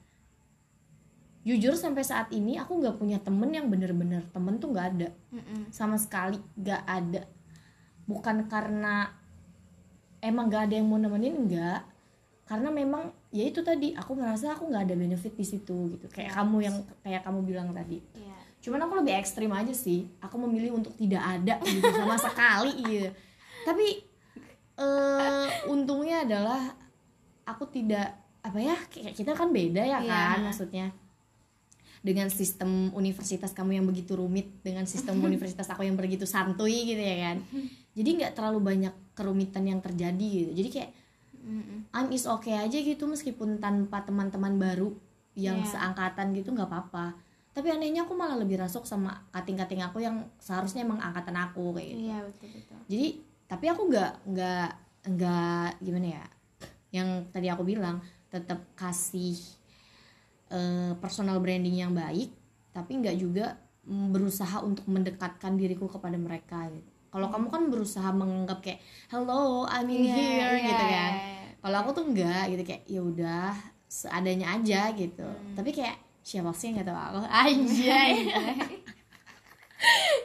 jujur 1.45 1.77
sampai 1.77 2.01
saat 2.01 2.33
ini 2.33 2.57
aku 2.57 2.81
nggak 2.81 2.97
punya 2.97 3.21
temen 3.21 3.53
yang 3.53 3.69
bener-bener 3.69 4.25
temen 4.33 4.57
tuh 4.57 4.73
nggak 4.73 4.87
ada 4.91 5.09
Mm-mm. 5.29 5.69
sama 5.69 5.93
sekali 5.95 6.41
gak 6.57 6.81
ada 6.83 7.21
bukan 8.05 8.49
karena 8.49 9.13
emang 10.25 10.50
gak 10.50 10.67
ada 10.67 10.75
yang 10.75 10.88
mau 10.89 10.98
nemenin 10.98 11.36
enggak 11.38 11.86
karena 12.46 12.70
memang 12.70 13.10
ya 13.34 13.41
itu 13.41 13.65
tadi 13.65 13.98
aku 13.98 14.13
merasa 14.13 14.53
aku 14.53 14.70
nggak 14.70 14.86
ada 14.86 14.94
benefit 14.94 15.34
di 15.34 15.41
situ 15.41 15.98
gitu. 15.98 16.05
Kayak 16.10 16.38
kamu 16.38 16.58
yang 16.62 16.75
kayak 17.01 17.22
kamu 17.22 17.39
bilang 17.41 17.70
tadi. 17.72 18.01
Iya. 18.13 18.34
cuman 18.62 18.82
aku 18.82 18.94
lebih 18.98 19.13
ekstrim 19.17 19.50
aja 19.50 19.74
sih. 19.74 20.05
Aku 20.22 20.38
memilih 20.38 20.74
untuk 20.74 20.94
tidak 20.94 21.22
ada 21.22 21.58
gitu 21.62 21.86
sama 21.89 22.17
sekali 22.17 22.74
gitu 22.82 23.10
tapi 23.67 24.01
eh 24.75 25.50
untungnya 25.65 26.22
adalah 26.22 26.62
aku 27.46 27.65
tidak 27.65 28.13
apa 28.41 28.62
ya 28.62 28.77
kayak 28.89 29.17
kita 29.17 29.34
kan 29.34 29.50
beda 29.50 29.82
ya 29.82 29.98
Iya. 30.01 30.05
kan 30.05 30.39
maksudnya. 30.46 30.88
Dengan 32.05 32.29
sistem 32.29 32.94
universitas 32.94 33.50
kamu 33.58 33.82
yang 33.82 33.86
begitu 33.89 34.13
rumit 34.13 34.62
dengan 34.62 34.86
sistem 34.86 35.17
universitas 35.25 35.65
aku 35.65 35.82
yang 35.82 35.98
begitu 35.98 36.29
santuy 36.29 36.86
gitu 36.86 37.01
ya 37.01 37.34
kan 37.34 37.38
jadi 37.95 38.09
nggak 38.13 38.33
terlalu 38.35 38.59
banyak 38.61 38.93
kerumitan 39.15 39.63
yang 39.65 39.79
terjadi 39.79 40.27
gitu 40.43 40.51
jadi 40.53 40.69
kayak 40.69 40.91
Mm-mm. 41.41 41.79
I'm 41.93 42.09
is 42.09 42.25
okay 42.25 42.57
aja 42.57 42.75
gitu 42.75 43.05
meskipun 43.05 43.57
tanpa 43.57 44.01
teman-teman 44.01 44.55
baru 44.55 44.91
yang 45.33 45.59
Iya. 45.59 45.71
seangkatan 45.71 46.31
gitu 46.31 46.51
nggak 46.51 46.65
apa-apa 46.65 47.15
tapi 47.51 47.71
anehnya 47.71 48.03
aku 48.03 48.11
malah 48.13 48.35
lebih 48.35 48.59
rasuk 48.59 48.83
sama 48.83 49.23
kating-kating 49.31 49.79
aku 49.79 49.99
yang 49.99 50.27
seharusnya 50.37 50.83
emang 50.83 50.99
angkatan 50.99 51.35
aku 51.35 51.71
kayak 51.71 51.87
gitu 51.89 52.01
Iya 52.05 52.17
betul 52.23 52.47
betul. 52.51 52.77
jadi 52.87 53.07
tapi 53.45 53.65
aku 53.67 53.81
nggak 53.85 54.11
nggak 54.25 54.69
nggak 55.05 55.69
gimana 55.79 56.07
ya 56.13 56.25
yang 56.91 57.09
tadi 57.29 57.47
aku 57.47 57.63
bilang 57.63 57.99
tetap 58.27 58.59
kasih 58.73 59.37
eh, 60.49 60.91
personal 60.97 61.37
branding 61.39 61.77
yang 61.77 61.93
baik 61.93 62.31
tapi 62.71 62.99
nggak 62.99 63.15
juga 63.15 63.55
berusaha 63.85 64.59
untuk 64.59 64.83
mendekatkan 64.89 65.55
diriku 65.55 65.85
kepada 65.85 66.17
mereka 66.17 66.65
gitu 66.67 66.89
kalau 67.15 67.31
kamu 67.31 67.48
kan 67.48 67.63
berusaha 67.72 68.12
menganggap 68.12 68.60
kayak 68.60 68.84
hello 69.07 69.63
I'm 69.65 69.88
in 69.88 70.03
Iya, 70.03 70.12
here 70.12 70.51
iya. 70.53 70.67
gitu 70.67 70.86
kan. 70.86 71.12
kalau 71.57 71.77
aku 71.79 71.89
tuh 71.93 72.03
enggak 72.05 72.43
gitu. 72.51 72.62
Kayak 72.62 72.84
ya 72.86 73.00
udah 73.01 73.50
seadanya 73.88 74.48
aja 74.53 74.91
gitu. 74.91 75.24
Hmm. 75.24 75.55
tapi 75.55 75.72
kayak 75.72 75.95
siapa 76.19 76.51
sih 76.51 76.69
yang 76.69 76.75
nggak 76.75 76.88
tahu 76.88 77.00
aku? 77.00 77.19
Anjay. 77.48 78.12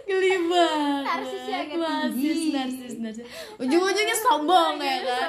Geli 0.02 0.35
banget. 0.47 1.04
Narsisnya 1.06 1.56
agak 1.61 1.78
narsis 1.78 2.40
narsis 2.50 2.94
narsis. 2.99 3.26
Ujung-ujungnya 3.56 4.16
sombong 4.18 4.75
ya 4.76 4.97
kan? 5.04 5.28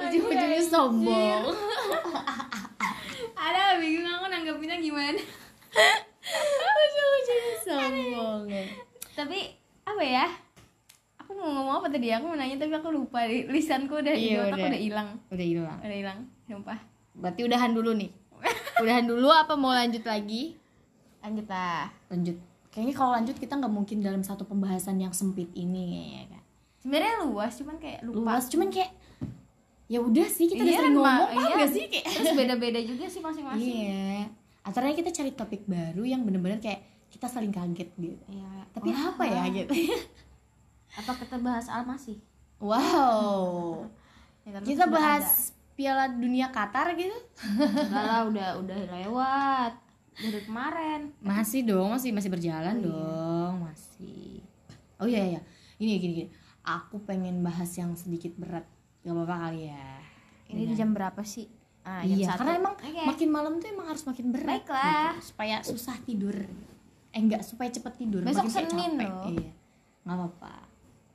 ujung-ujungnya 0.00 0.48
anjir. 0.56 0.70
sombong. 0.70 1.42
Ada 3.42 3.76
bingung 3.76 4.06
aku 4.08 4.26
nanggapinnya 4.26 4.78
gimana. 4.78 5.20
ujung-ujungnya 6.56 7.54
sombong 7.60 8.42
ya. 8.48 8.64
Tapi 9.12 9.38
apa 9.82 10.02
ya? 10.02 10.26
Aku 11.18 11.32
tadi? 11.92 12.08
Aku 12.10 12.24
mau 12.24 12.34
nanya 12.34 12.56
tapi 12.56 12.72
aku 12.72 12.88
lupa. 12.90 13.22
Di- 13.22 13.46
Lisanku 13.46 13.94
udah 13.94 14.10
di 14.10 14.26
Iya, 14.30 14.48
otak 14.48 14.56
udah. 14.56 14.68
udah 14.68 14.80
hilang. 14.80 15.08
udah 15.28 15.46
hilang 15.46 15.78
Udah 15.78 15.96
hilang, 15.96 16.18
sumpah. 16.42 16.78
berarti 17.12 17.40
udahan 17.42 17.70
dulu 17.70 17.92
nih 17.94 18.10
udahan 18.82 19.04
dulu 19.04 19.28
apa 19.28 19.52
mau 19.52 19.70
lanjut 19.70 20.00
lagi 20.02 20.56
Lanjut 21.20 21.44
lah. 21.46 21.92
lanjut 22.08 22.34
kayaknya 22.68 22.94
kalau 22.94 23.12
lanjut 23.12 23.36
kita 23.36 23.54
nggak 23.54 23.68
mungkin 23.70 24.00
dalam 24.00 24.20
satu 24.20 24.42
pembahasan 24.42 24.96
yang 24.96 25.12
sempit 25.12 25.52
ini 25.52 25.84
ya 26.16 26.24
kan 26.26 26.42
Sebenarnya 26.78 27.22
luas, 27.22 27.52
cuman 27.54 27.76
kayak 27.76 28.00
lupa. 28.00 28.16
luas 28.18 28.44
cuman 28.48 28.66
kayak 28.66 28.90
ya 29.86 30.00
udah 30.00 30.24
sih 30.24 30.46
kita 30.46 30.58
udah 30.58 30.66
Iya, 30.66 30.80
sering 30.80 30.96
Mak. 30.96 31.04
ngomong 31.20 31.30
Iya. 31.54 31.66
sih 31.68 31.84
kayak 31.86 32.06
Terus 32.08 32.32
beda-beda 32.34 32.80
juga 32.80 33.04
sih 33.06 33.20
masing-masing. 33.20 33.60
iya 33.60 34.24
antaranya 34.62 34.96
kita 34.96 35.10
cari 35.12 35.30
topik 35.32 35.62
baru 35.64 36.02
yang 36.02 36.22
bener-bener 36.22 36.58
kayak 36.58 36.80
kita 37.06 37.26
saling 37.26 37.52
kaget 37.52 37.92
gitu 37.92 38.24
Iya. 38.26 38.50
tapi 38.72 38.88
Wah, 38.88 39.12
apa 39.12 39.24
ya 39.26 39.42
gitu 39.52 39.72
Apa 40.94 41.12
kita 41.16 41.36
bahas 41.38 41.66
almasi? 41.66 42.20
wow 42.58 43.82
Ya, 44.42 44.58
kita 44.58 44.84
bahas 44.86 45.54
Piala 45.72 46.10
Dunia 46.10 46.48
Qatar 46.48 46.92
gitu 46.92 47.14
ada. 47.14 47.62
Enggak 47.62 48.02
lah, 48.02 48.20
udah 48.24 48.48
udah 48.58 48.78
lewat. 48.92 49.72
Dari 50.12 50.42
kemarin. 50.42 51.00
masih 51.18 51.62
dong 51.62 51.88
masih 51.90 52.10
masih 52.10 52.28
berjalan 52.28 52.74
Oh, 52.74 52.78
iya. 52.78 52.84
dong 52.84 53.54
masih 53.62 54.28
oh 54.94 55.06
iya 55.06 55.22
iya 55.26 55.40
gini 55.74 55.96
gini 55.96 56.12
gini 56.14 56.28
aku 56.60 57.00
pengen 57.00 57.40
bahas 57.40 57.72
yang 57.72 57.94
sedikit 57.94 58.34
berat 58.34 58.68
gak 59.00 59.10
apa-apa 59.10 59.36
kali 59.48 59.66
ya 59.66 59.88
Ini 60.46 60.62
di 60.64 60.74
jam 60.74 60.92
berapa 60.92 61.22
sih? 61.22 61.48
Ah, 61.80 62.02
jam 62.02 62.12
iya 62.12 62.26
satu. 62.28 62.38
karena 62.38 62.52
emang 62.60 62.74
Oke. 62.76 63.02
makin 63.04 63.28
malam 63.30 63.52
tuh 63.56 63.68
emang 63.68 63.86
harus 63.88 64.04
makin 64.04 64.26
berat 64.28 64.60
Baiklah. 64.60 65.16
gitu, 65.16 65.24
supaya 65.24 65.56
susah 65.62 65.96
tidur 65.98 66.36
eh 67.08 67.18
enggak 67.18 67.40
supaya 67.40 67.66
cepet 67.68 67.92
tidur 67.96 68.20
Besok 68.20 68.46
makin 68.46 68.54
Senin 68.68 68.92
loh. 69.00 69.24
iya 69.28 69.50
nggak 70.02 70.16
apa-apa 70.18 70.54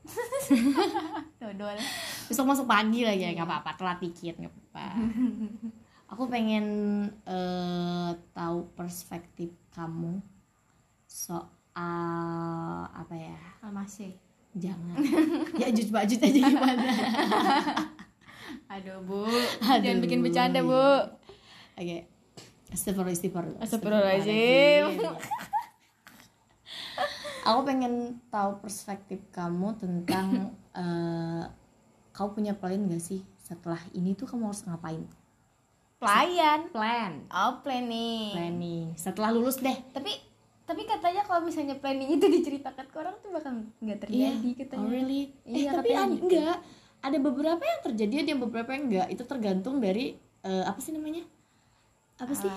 Dodol. 1.42 1.78
besok 2.28 2.46
masuk 2.46 2.66
pagi 2.66 3.04
lagi 3.04 3.24
ya 3.24 3.32
nggak 3.34 3.48
apa-apa 3.48 3.72
telat 3.76 4.00
dikit 4.00 4.36
nggak 4.36 4.52
apa-apa 4.52 4.86
aku 6.12 6.24
pengen 6.28 6.66
eh, 7.24 8.10
tahu 8.32 8.72
perspektif 8.74 9.52
kamu 9.72 10.20
soal 11.06 11.44
apa 12.88 13.14
ya 13.14 13.38
Almasi. 13.62 14.16
jangan 14.54 14.98
ya 15.62 15.68
jujur 15.70 15.94
bajut 15.94 16.20
aja 16.20 16.40
gimana 16.40 16.84
Aduh, 18.68 19.00
Bu. 19.04 19.24
Aduh, 19.64 19.80
Jangan 19.80 20.00
bikin 20.04 20.20
bercanda, 20.20 20.60
Bu. 20.60 20.76
oke 21.76 21.98
Astagfirullah, 22.68 23.16
astagfirullah. 23.16 23.60
Astagfirullahaladzim. 23.64 25.08
Aku 27.48 27.64
pengen 27.64 28.20
tahu 28.28 28.60
perspektif 28.60 29.24
kamu 29.32 29.80
tentang 29.80 30.52
eh, 30.76 31.44
kau 32.12 32.36
punya 32.36 32.52
plan 32.52 32.84
gak 32.92 33.00
sih 33.00 33.24
setelah 33.40 33.80
ini 33.96 34.12
tuh 34.12 34.28
kamu 34.28 34.52
harus 34.52 34.68
ngapain? 34.68 35.08
Pelayan. 35.98 36.70
Plan, 36.70 37.26
Oh, 37.34 37.64
planning. 37.66 38.36
planning. 38.36 38.86
Setelah 38.94 39.34
lulus 39.34 39.58
deh. 39.58 39.74
Tapi 39.96 40.14
tapi 40.68 40.84
katanya 40.84 41.24
kalau 41.24 41.48
misalnya 41.48 41.80
planning 41.80 42.20
itu 42.20 42.28
diceritakan 42.28 42.86
ke 42.92 42.98
orang 43.00 43.16
tuh 43.24 43.32
bakal 43.32 43.56
nggak 43.80 44.00
terjadi 44.04 44.50
katanya. 44.54 44.84
Oh 44.84 44.92
really? 44.92 45.32
Iya, 45.48 45.72
eh 45.72 45.74
tapi 45.74 45.90
katanya 45.90 46.04
ada, 46.04 46.14
gitu. 46.14 46.24
enggak. 46.28 46.58
Ada 46.98 47.18
beberapa 47.24 47.64
yang 47.64 47.82
terjadi, 47.88 48.16
ada 48.20 48.30
yang 48.36 48.42
beberapa 48.44 48.70
yang 48.76 48.84
enggak. 48.92 49.08
Itu 49.10 49.24
tergantung 49.24 49.80
dari 49.80 50.20
eh, 50.44 50.64
apa 50.68 50.80
sih 50.84 50.92
namanya? 50.92 51.24
Apa 52.20 52.34
sih? 52.36 52.52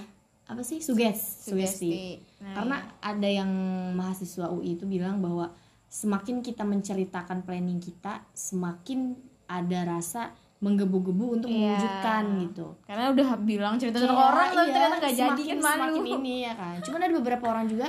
Apa 0.50 0.60
sih? 0.60 0.78
Suges, 0.78 1.46
sugesti. 1.46 2.18
Nah, 2.40 2.52
Karena 2.52 2.76
iya. 2.76 2.90
ada 3.06 3.28
yang 3.30 3.50
mahasiswa 3.92 4.50
UI 4.50 4.74
itu 4.74 4.84
bilang 4.84 5.18
bahwa 5.18 5.54
semakin 5.86 6.40
kita 6.40 6.62
menceritakan 6.62 7.42
planning 7.42 7.78
kita, 7.78 8.26
semakin 8.30 9.14
ada 9.46 9.86
rasa 9.88 10.30
menggebu-gebu 10.58 11.26
untuk 11.36 11.48
Iya. 11.48 11.72
mewujudkan 11.72 12.22
gitu. 12.42 12.66
karena 12.84 13.04
udah 13.08 13.28
bilang 13.40 13.74
cerita 13.74 13.96
ke 13.96 14.04
Kayak, 14.04 14.12
orang 14.12 14.46
tapi 14.46 14.58
iya, 14.60 14.68
ternyata 14.68 14.96
nggak 14.98 15.14
jadi 15.14 15.24
semakin- 15.40 15.48
kan 15.48 15.58
malu. 15.58 15.80
Semakin 15.96 16.04
ini 16.14 16.34
ya 16.40 16.52
kan. 16.52 16.76
Cuman 16.80 17.00
ada 17.00 17.14
beberapa 17.14 17.44
orang 17.46 17.66
juga 17.66 17.88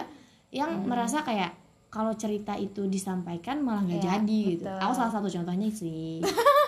yang 0.49 0.71
merasa 0.85 1.17
kayak 1.19 1.51
kalau 1.89 2.13
cerita 2.13 2.55
itu 2.55 2.87
disampaikan 2.87 3.59
malah 3.59 3.83
nggak 3.83 3.99
Iya, 3.99 4.07
jadi 4.15 4.39
gitu. 4.47 4.63
betul. 4.63 4.79
Aku 4.79 4.93
salah 4.93 5.11
satu 5.11 5.27
contohnya 5.27 5.67
sih. 5.67 6.21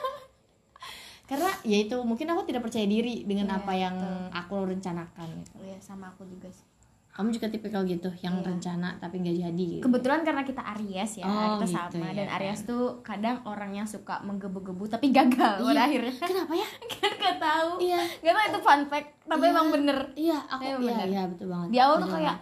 Karena 1.33 1.49
ya 1.63 1.77
itu 1.79 1.97
mungkin 1.99 2.27
aku 2.27 2.41
tidak 2.43 2.61
percaya 2.61 2.85
diri 2.85 3.23
dengan 3.23 3.47
Iya, 3.47 3.57
apa 3.57 3.73
yang 3.73 3.95
betul. 3.95 4.29
aku 4.31 4.55
rencanakan 4.69 5.27
gitu. 5.39 5.51
Iya 5.59 5.77
sama 5.79 6.05
aku 6.07 6.23
juga 6.25 6.45
sih. 6.47 6.65
kamu 7.11 7.29
juga 7.31 7.45
tipikal 7.47 7.85
gitu 7.85 8.09
yang 8.19 8.35
Iya. 8.35 8.45
rencana 8.47 8.97
tapi 8.97 9.21
nggak 9.21 9.37
jadi 9.39 9.65
gitu. 9.71 9.83
kebetulan 9.83 10.21
karena 10.23 10.41
kita 10.41 10.65
Aries 10.67 11.11
ya 11.15 11.23
Oh, 11.23 11.61
kita 11.61 11.65
gitu 11.67 11.77
sama 11.93 12.09
ya. 12.09 12.13
dan 12.15 12.27
Aries 12.31 12.61
tuh 12.63 12.83
kadang 13.01 13.37
orang 13.43 13.69
yang 13.71 13.85
suka 13.85 14.17
menggebu-gebu 14.21 14.81
tapi 14.87 15.13
gagal 15.13 15.61
pada 15.61 15.73
Iya. 15.75 15.85
akhirnya 15.85 16.13
kenapa 16.19 16.53
ya 16.55 16.65
kan 16.97 17.11
gak 17.13 17.37
tahu 17.37 17.69
iya 17.79 18.01
gak 18.17 18.33
tahu 18.33 18.45
itu 18.47 18.59
fun 18.59 18.81
fact 18.87 19.09
tapi 19.23 19.43
Iya. 19.43 19.53
emang 19.53 19.67
bener 19.69 19.97
iya 20.15 20.37
aku 20.43 20.61
Iya, 20.63 20.73
iya 20.73 20.77
bener. 20.79 21.05
iya 21.07 21.21
betul 21.27 21.47
banget 21.47 21.67
di 21.69 21.77
awal 21.77 21.95
tuh 21.99 22.09
kayak 22.11 22.35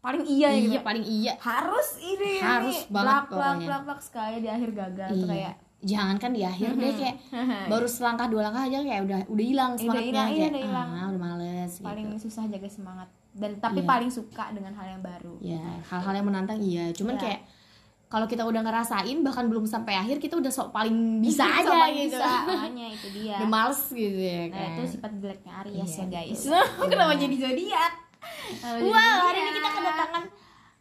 paling 0.00 0.22
iya, 0.22 0.48
iya, 0.52 0.62
gitu 0.62 0.78
paling 0.80 1.04
iya 1.04 1.32
harus 1.36 1.88
ini 1.98 2.32
Harus 2.38 2.78
ini. 2.78 2.92
banget 2.92 3.10
plak 3.10 3.24
pokoknya. 3.26 3.66
plak 3.66 3.82
plak 3.82 4.00
sekali 4.00 4.36
di 4.38 4.48
akhir 4.48 4.70
gagal 4.72 5.08
tuh 5.10 5.18
iya. 5.18 5.26
kayak 5.28 5.54
jangan 5.84 6.16
kan 6.16 6.30
di 6.30 6.42
akhir 6.42 6.74
deh 6.74 6.92
kayak 6.94 7.16
baru 7.70 7.86
selangkah 7.86 8.26
dua 8.26 8.42
langkah 8.42 8.64
aja 8.64 8.80
kayak 8.80 9.02
udah 9.02 9.18
udah 9.26 9.44
hilang 9.44 9.70
Udah 9.70 9.80
semangatnya 9.80 10.08
hilang, 10.10 10.28
iya, 10.28 10.38
kayak 10.40 10.50
udah 10.50 10.62
hilang. 10.64 10.88
ah 10.90 11.06
udah 11.06 11.20
males 11.22 11.72
paling 11.78 12.06
gitu. 12.10 12.20
susah 12.24 12.42
jaga 12.46 12.68
semangat. 12.68 13.08
Dan 13.30 13.50
tapi 13.58 13.80
Iya. 13.80 13.88
paling 13.88 14.10
suka 14.10 14.44
dengan 14.50 14.72
hal 14.72 14.86
yang 14.88 15.02
baru. 15.02 15.34
Ya 15.38 15.62
hal-hal 15.84 16.14
yang 16.14 16.26
menantang 16.26 16.58
iya. 16.58 16.88
Cuman 16.90 17.14
Iya. 17.14 17.22
kayak 17.22 17.40
kalau 18.06 18.24
kita 18.24 18.42
udah 18.42 18.62
ngerasain 18.62 19.18
bahkan 19.20 19.44
belum 19.44 19.64
sampai 19.64 19.94
akhir 19.96 20.16
kita 20.18 20.34
udah 20.34 20.48
sok 20.48 20.70
paling 20.70 20.94
bisa 21.24 21.42
aja 21.42 21.74
gitu. 21.90 22.14
bisa. 22.14 22.30
Makanya 22.44 22.86
itu 22.88 23.06
dia. 23.12 23.34
Udah 23.38 23.50
males 23.50 23.80
gitu 23.88 24.20
ya 24.20 24.40
nah 24.46 24.54
kan. 24.54 24.70
itu 24.72 24.82
sifat 24.88 25.10
jeleknya 25.18 25.52
Aries 25.60 25.74
Iya, 25.74 25.86
ya 25.96 26.06
guys. 26.08 26.40
Betul. 26.44 26.86
kenapa 26.88 27.12
jadi 27.16 27.36
zodiak? 27.36 27.92
Wow 28.80 29.16
hari 29.24 29.38
ini 29.38 29.50
kita 29.52 29.68
kedatangan 29.70 30.22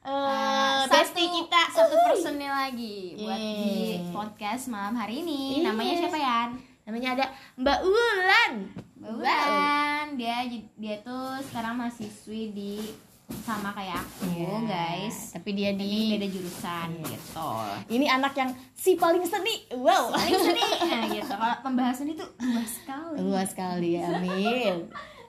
eh 0.03 0.79
satu, 0.83 0.91
bestie 0.91 1.29
kita 1.31 1.62
satu 1.72 1.95
personil 2.03 2.51
lagi 2.51 3.15
buat 3.15 3.39
Yeay. 3.39 3.55
di 3.55 3.74
podcast 4.12 4.67
malam 4.67 4.93
hari 4.93 5.24
ini. 5.24 5.60
Iya. 5.60 5.72
namanya 5.72 5.93
siapa 5.98 6.19
Yan? 6.19 6.50
namanya 6.83 7.10
ada 7.15 7.25
Mbak 7.55 7.79
Ulan. 7.81 8.51
Mbak 9.00 9.12
Ulan. 9.13 10.05
Dia 10.15 10.43
dia 10.75 10.95
tuh 11.00 11.39
sekarang 11.48 11.79
mahasiswi 11.79 12.51
di 12.51 12.72
sama 13.39 13.72
kayak 13.72 13.98
aku 13.98 14.27
Iya, 14.29 14.55
guys. 14.62 15.31
Tapi 15.31 15.50
dia 15.55 15.72
tapi 15.72 15.88
di 15.88 16.12
beda 16.13 16.27
jurusan 16.27 16.89
Iya. 16.93 17.07
gitu. 17.10 17.50
Ini 17.89 18.05
anak 18.12 18.33
yang 18.36 18.51
si 18.75 19.00
paling 19.00 19.24
seni. 19.24 19.72
Wow. 19.72 20.12
Paling 20.12 20.36
seni 20.38 20.63
nah, 20.83 21.03
gitu. 21.15 21.31
Kalau 21.31 21.55
pembahasan 21.63 22.12
itu 22.12 22.25
luas 22.43 22.69
sekali. 22.69 23.15
Luas 23.24 23.48
sekali 23.50 23.91
amin. 23.98 24.75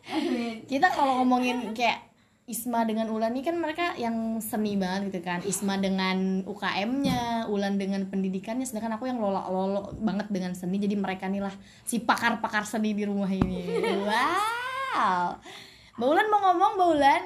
Kita 0.70 0.90
kalau 0.90 1.22
ngomongin 1.22 1.70
kayak 1.70 2.02
Isma 2.44 2.84
dengan 2.84 3.08
Ulan 3.08 3.32
ini 3.32 3.40
kan 3.40 3.56
mereka 3.56 3.96
yang 3.96 4.36
seni 4.36 4.76
banget 4.76 5.08
gitu 5.08 5.24
kan. 5.24 5.40
Isma 5.40 5.80
dengan 5.80 6.44
UKM-nya 6.44 7.48
Ulan 7.48 7.80
dengan 7.80 8.04
pendidikannya. 8.04 8.68
Sedangkan 8.68 8.96
aku 8.96 9.08
yang 9.08 9.16
lolo 9.16 9.40
lolo 9.48 9.80
banget 9.96 10.28
dengan 10.28 10.52
seni. 10.52 10.76
Jadi 10.76 10.92
mereka 10.92 11.24
nih 11.24 11.40
lah 11.40 11.54
si 11.82 12.04
pakar-pakar 12.04 12.68
seni 12.68 12.92
di 12.92 13.04
rumah 13.04 13.28
ini. 13.28 13.64
Wow. 14.04 15.40
Mbak 15.94 16.04
Ulan 16.06 16.26
mau 16.28 16.40
ngomong 16.44 16.72
Mbak 16.76 16.88
Ulan? 16.90 17.22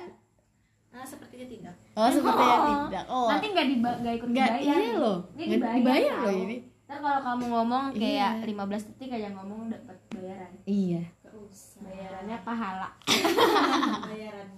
Nah, 0.89 1.05
sepertinya 1.05 1.47
tidak. 1.47 1.75
oh 1.95 2.09
sepertinya 2.09 2.57
Oh. 2.57 2.67
tidak. 2.87 3.05
Oh. 3.07 3.29
Nanti 3.29 3.47
nggak 3.51 3.67
diba 3.69 3.91
nggak 3.99 4.15
ikut 4.19 4.29
Nggak, 4.31 4.51
dibayar. 4.57 4.79
iya 4.79 4.93
loh. 4.97 5.19
ini 5.35 5.45
dibayar, 5.53 5.77
dibayar 5.77 6.15
loh 6.17 6.33
ini. 6.33 6.57
ntar 6.89 6.99
kalau 6.99 7.21
kamu 7.21 7.45
ngomong 7.53 7.85
kayak 7.93 8.33
Iya. 8.41 8.49
15 8.49 8.89
detik 8.89 9.11
aja 9.13 9.29
ngomong 9.31 9.69
dapat 9.69 9.97
bayaran. 10.09 10.53
Iya. 10.65 11.03
Gak 11.21 11.33
bayarannya 11.79 12.37
pahala. 12.41 12.89
Bayarannya 14.09 14.58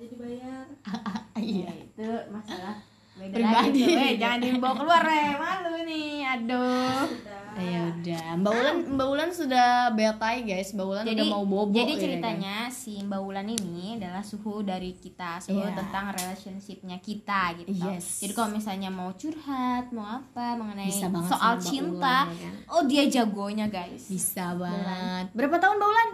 aja 0.00 0.08
dibayar. 0.08 0.64
iya 1.38 1.68
Ya, 1.68 1.72
itu 1.76 2.08
masalah 2.32 2.76
beda 3.12 3.36
Pribadi. 3.36 3.80
lagi. 3.84 4.00
Eh, 4.00 4.12
jangan 4.16 4.38
dibawa 4.40 4.74
keluar 4.74 5.04
eh 5.04 5.28
malu 5.34 5.74
nih 5.84 6.24
aduh 6.24 7.04
ya 7.52 7.82
udah 7.90 8.26
Mbak 8.38 8.52
Ulan 8.54 8.76
Mbak 8.88 9.08
Ulan 9.10 9.30
sudah 9.30 9.68
betai 9.92 10.40
guys 10.40 10.72
Mbak 10.72 10.86
Ulan 10.86 11.04
jadi 11.04 11.20
udah 11.20 11.28
mau 11.28 11.44
bobo 11.44 11.74
jadi 11.74 11.84
ya 11.84 11.92
kan? 11.92 12.00
ceritanya 12.00 12.54
si 12.70 12.92
Mbak 12.96 13.20
Wulan 13.20 13.48
ini 13.50 13.98
adalah 13.98 14.22
suhu 14.22 14.62
dari 14.62 14.94
kita 14.94 15.36
suhu 15.36 15.58
Iya. 15.60 15.74
tentang 15.74 16.14
relationshipnya 16.14 16.96
kita 16.98 17.58
gitu 17.58 17.68
Yes. 17.74 18.22
jadi 18.22 18.32
kalau 18.32 18.54
misalnya 18.54 18.88
mau 18.88 19.12
curhat 19.12 19.90
mau 19.90 20.06
apa 20.06 20.56
mengenai 20.56 20.88
soal 20.88 21.60
cinta 21.60 22.24
Ulan, 22.24 22.32
ya 22.32 22.40
kan? 22.40 22.54
oh 22.70 22.82
dia 22.86 23.04
jagonya 23.04 23.66
guys 23.68 24.06
Bisa 24.06 24.54
banget. 24.54 25.28
Berapa 25.34 25.58
tahun 25.58 25.76
Mbak 25.76 25.90
Ulan? 25.90 26.08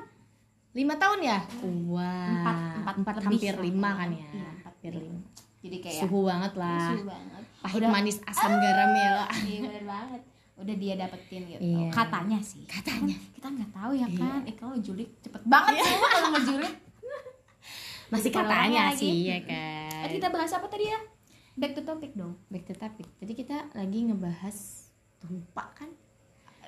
Lima 0.77 0.95
tahun 0.95 1.19
ya? 1.21 1.39
Wah. 1.89 2.29
Empat, 2.31 2.57
empat 2.77 2.95
empat 3.01 3.15
lebih 3.19 3.29
hampir 3.41 3.55
lima 3.65 3.91
kan 3.95 4.09
ya? 4.11 4.29
Iya, 4.29 4.49
empat 4.55 4.73
hampir 4.75 4.93
lima. 4.95 5.21
jadi 5.59 5.77
kayak 5.81 5.99
Suhu 5.99 6.21
banget 6.23 6.53
lah. 6.55 6.79
suhu 6.87 7.05
banget 7.05 7.43
Pahit 7.59 7.77
Udah- 7.77 7.91
manis 7.91 8.17
asam 8.23 8.53
garam 8.55 8.91
ya 8.95 9.11
lah. 9.17 9.29
iya 9.43 9.59
bener 9.61 9.85
banget 9.85 10.23
udah 10.57 10.75
dia 10.75 10.95
dapetin 10.95 11.43
gitu 11.45 11.61
Iya. 11.61 11.89
katanya 11.91 12.39
sih 12.39 12.65
Katanya. 12.65 13.17
kita 13.35 13.47
nggak 13.47 13.71
tahu 13.73 13.93
ya 13.93 14.07
Iya. 14.07 14.17
kan 14.17 14.41
eh 14.43 14.55
kalau 14.55 14.77
julik 14.79 15.11
cepet 15.19 15.43
banget 15.45 15.75
sih 15.77 15.91
emang 15.91 16.11
kalau 16.11 16.29
ngejulik 16.31 16.75
Masih 18.07 18.23
Jadi 18.25 18.37
katanya 18.37 18.55
orangnya 18.55 18.83
lagi. 18.87 19.01
sih 19.03 19.17
ya 19.27 19.39
kan. 19.43 20.01
Tadi 20.01 20.13
kita 20.15 20.29
bahas 20.31 20.51
apa 20.53 20.67
tadi 20.67 20.85
ya 20.87 21.01
back 21.57 21.73
to 21.73 21.83
topic 21.83 22.11
dong 22.13 22.35
Back 22.47 22.65
to 22.65 22.75
topic. 22.75 23.07
Tadi 23.17 23.33
kita 23.35 23.57
lagi 23.73 23.99
ngebahas 24.05 24.57
lupa 25.25 25.65
kan? 25.75 25.91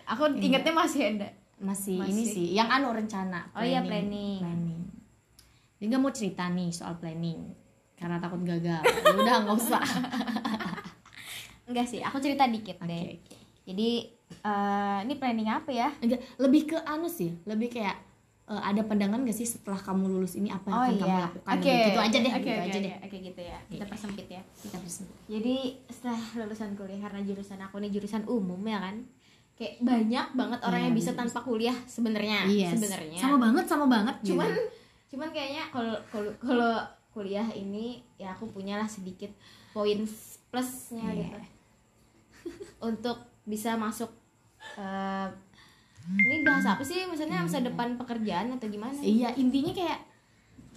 aku 0.05 0.23
ingetnya 0.35 0.73
masih 0.75 1.03
ada 1.15 1.29
Masih, 1.59 1.99
Masih. 1.99 2.11
ini 2.11 2.23
sih 2.25 2.47
yang 2.53 2.69
anu 2.69 2.91
rencana. 2.91 3.51
Oh 3.51 3.61
iya, 3.61 3.81
planning. 3.81 4.39
Planning. 4.39 4.83
Dia 5.77 5.87
nggak 5.87 6.01
mau 6.01 6.11
cerita 6.11 6.47
nih 6.47 6.71
soal 6.71 6.97
planning 6.97 7.55
karena 7.95 8.19
takut 8.19 8.43
gagal. 8.43 8.79
Ya 8.83 9.15
udah 9.17 9.37
nggak 9.43 9.57
usah. 9.57 9.83
enggak 11.69 11.85
sih 11.85 12.01
aku 12.01 12.17
cerita 12.17 12.49
dikit 12.49 12.81
deh 12.81 13.13
oke. 13.13 13.37
jadi 13.63 13.89
eh, 14.41 14.99
ini 15.05 15.15
planning 15.15 15.49
apa 15.49 15.69
ya 15.69 15.93
Enggak, 16.01 16.25
lebih 16.39 16.63
ke 16.67 16.79
anu 16.81 17.07
sih, 17.07 17.37
lebih 17.45 17.69
kayak 17.69 17.93
eh, 18.47 18.63
ada 18.65 18.81
pandangan 18.81 19.21
gak 19.21 19.37
sih 19.37 19.45
setelah 19.45 19.77
kamu 19.77 20.09
lulus 20.09 20.33
ini 20.33 20.49
apa 20.49 20.65
yang 20.65 20.81
akan 20.81 20.97
kamu 20.97 21.19
lakukan? 21.21 21.45
Oh, 21.45 21.53
iya. 21.53 21.61
oke 21.61 21.75
gitu 21.85 22.01
aja 22.01 22.19
deh, 22.19 22.33
oke 22.33 22.41
gitu 22.41 22.49
oke, 22.49 22.65
aja 22.65 22.73
oke. 22.73 22.81
deh. 22.81 22.95
oke 23.05 23.17
gitu 23.21 23.41
ya 23.43 23.59
kita 23.69 23.77
Iya. 23.79 23.85
persempit 23.87 24.27
ya 24.31 24.43
Kita 24.57 24.77
bisa. 24.81 25.03
jadi 25.29 25.57
setelah 25.87 26.21
lulusan 26.39 26.71
kuliah 26.73 27.01
karena 27.03 27.21
jurusan 27.23 27.61
aku 27.61 27.77
nih 27.79 27.91
jurusan 27.93 28.23
umum 28.25 28.61
ya 28.65 28.79
kan 28.81 28.97
kayak 29.59 29.83
banyak 29.83 30.27
banget 30.33 30.61
orang 30.63 30.79
Iya, 30.79 30.87
yang 30.87 30.95
bisa 30.95 31.11
tanpa 31.13 31.43
kuliah 31.43 31.75
sebenarnya 31.85 32.47
Iya, 32.47 32.71
sebenarnya 32.71 33.19
sama 33.19 33.37
banget, 33.37 33.65
sama 33.67 33.87
banget. 33.87 34.15
cuman 34.23 34.47
gitu. 34.47 34.63
cuman 35.09 35.29
kayaknya 35.29 35.65
kalau 35.69 35.97
kalau 36.39 36.75
kuliah 37.11 37.49
ini 37.51 37.99
ya 38.15 38.31
aku 38.31 38.47
punyalah 38.49 38.87
sedikit 38.87 39.35
poin 39.71 40.07
plusnya 40.49 41.03
Iya. 41.11 41.27
gitu 41.27 41.39
untuk 42.89 43.19
bisa 43.43 43.75
masuk 43.75 44.09
eh, 44.77 45.29
ini 46.09 46.41
bahas 46.41 46.65
apa 46.65 46.81
sih 46.81 47.03
maksudnya 47.05 47.43
masa 47.43 47.59
depan 47.59 47.99
pekerjaan 47.99 48.49
atau 48.51 48.65
gimana 48.65 48.95
iya 48.97 49.35
intinya 49.35 49.75
kayak 49.75 49.99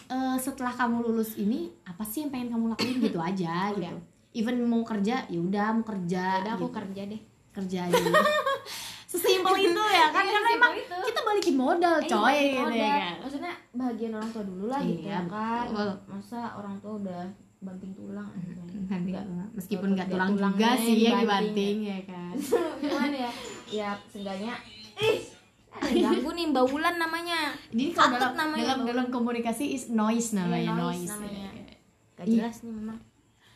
eh, 0.08 0.38
setelah 0.38 0.74
kamu 0.74 1.06
lulus 1.06 1.38
ini 1.38 1.70
apa 1.86 2.02
sih 2.02 2.26
yang 2.26 2.32
pengen 2.32 2.50
kamu 2.52 2.65
lakuin 2.67 2.98
gitu 3.00 3.20
aja 3.22 3.70
Udah. 3.72 3.94
gitu. 3.94 4.00
Even 4.34 4.63
mau 4.63 4.80
kerja, 4.82 5.28
ya 5.28 5.38
udah 5.38 5.76
mau 5.76 5.84
kerja. 5.84 6.39
udah 6.41 6.56
aku 6.56 6.65
gitu. 6.65 6.78
kerja 6.80 7.02
deh 7.06 7.22
kerja 7.52 7.80
aja. 7.84 8.00
Sesimpel 9.12 9.56
itu 9.62 9.76
ya 9.84 10.08
kan 10.08 10.24
Iya, 10.24 10.32
karena 10.32 10.50
emang 10.54 10.74
itu. 10.74 10.97
kita 11.04 11.19
balikin 11.21 11.56
modal 11.58 11.95
Eh, 11.97 12.08
coy 12.08 12.15
balik 12.24 12.47
gitu 12.47 12.63
modal. 12.63 12.80
ya 12.80 12.95
kan. 12.95 13.13
maksudnya 13.19 13.54
bahagian 13.74 14.12
orang 14.13 14.30
tua 14.32 14.43
dulu 14.43 14.65
lah 14.65 14.82
gitu 14.82 15.02
Iya, 15.02 15.12
ya 15.12 15.21
kan 15.28 15.65
betul. 15.67 15.91
masa 16.08 16.39
orang 16.54 16.76
tua 16.78 16.93
udah 16.97 17.24
banting 17.60 17.93
tulang 17.93 18.30
Nanti 18.88 19.10
Nggak. 19.12 19.26
meskipun 19.54 19.89
nggak 19.91 20.08
tulang 20.08 20.30
tulangnya 20.32 20.58
juga 20.58 20.71
sih 20.78 20.95
ya 20.97 21.12
dibanting. 21.13 21.19
dibanting 21.19 21.78
ya 21.84 22.00
kan. 22.06 22.34
gimana 22.82 23.15
ya 23.19 23.32
ya 23.69 23.89
seenggaknya 24.08 24.54
ih 24.97 25.19
yang 25.93 26.12
ganggu 26.13 26.32
nih 26.32 26.45
Mbak 26.47 26.65
Wulan 26.67 26.95
namanya 26.97 27.39
Jadi 27.69 27.91
kalau 27.91 28.15
dalam, 28.17 28.34
namanya, 28.34 28.63
dalam 28.65 28.80
dalam 28.86 29.08
komunikasi 29.10 29.65
is 29.69 29.88
noise 29.89 30.32
namanya 30.32 30.67
Iya, 30.69 30.80
noise 30.80 31.04
noise. 31.06 31.12
namanya. 31.12 31.50
gak 32.13 32.26
Ih. 32.26 32.34
jelas 32.34 32.56
nih 32.62 32.74
memang 32.74 32.97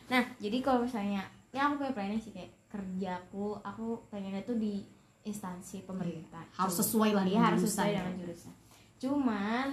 nah 0.06 0.22
jadi 0.36 0.56
kalau 0.60 0.78
misalnya 0.82 1.22
ya 1.50 1.60
aku 1.64 1.74
punya 1.78 1.92
planning 1.92 2.18
sih 2.18 2.30
kayak 2.30 2.52
kerjaku 2.66 3.58
aku 3.58 3.86
pengennya 4.06 4.42
tuh 4.42 4.56
di 4.56 4.84
instansi 5.26 5.82
pemerintah 5.82 6.46
Harus 6.54 6.72
Cuma- 6.72 6.80
sesuai 6.80 7.10
lah 7.12 7.24
iya 7.24 7.30
dengan 7.34 7.46
harus 7.50 7.62
sesuai 7.66 7.90
ya. 7.90 7.98
dengan 8.00 8.14
jurusan 8.16 8.54
cuman 8.96 9.68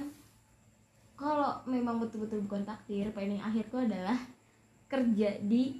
kalau 1.13 1.63
memang 1.63 2.02
betul-betul 2.02 2.44
bukan 2.44 2.66
takdir 2.66 3.08
planning 3.13 3.39
akhirku 3.39 3.80
adalah 3.80 4.18
kerja 4.89 5.39
di 5.39 5.80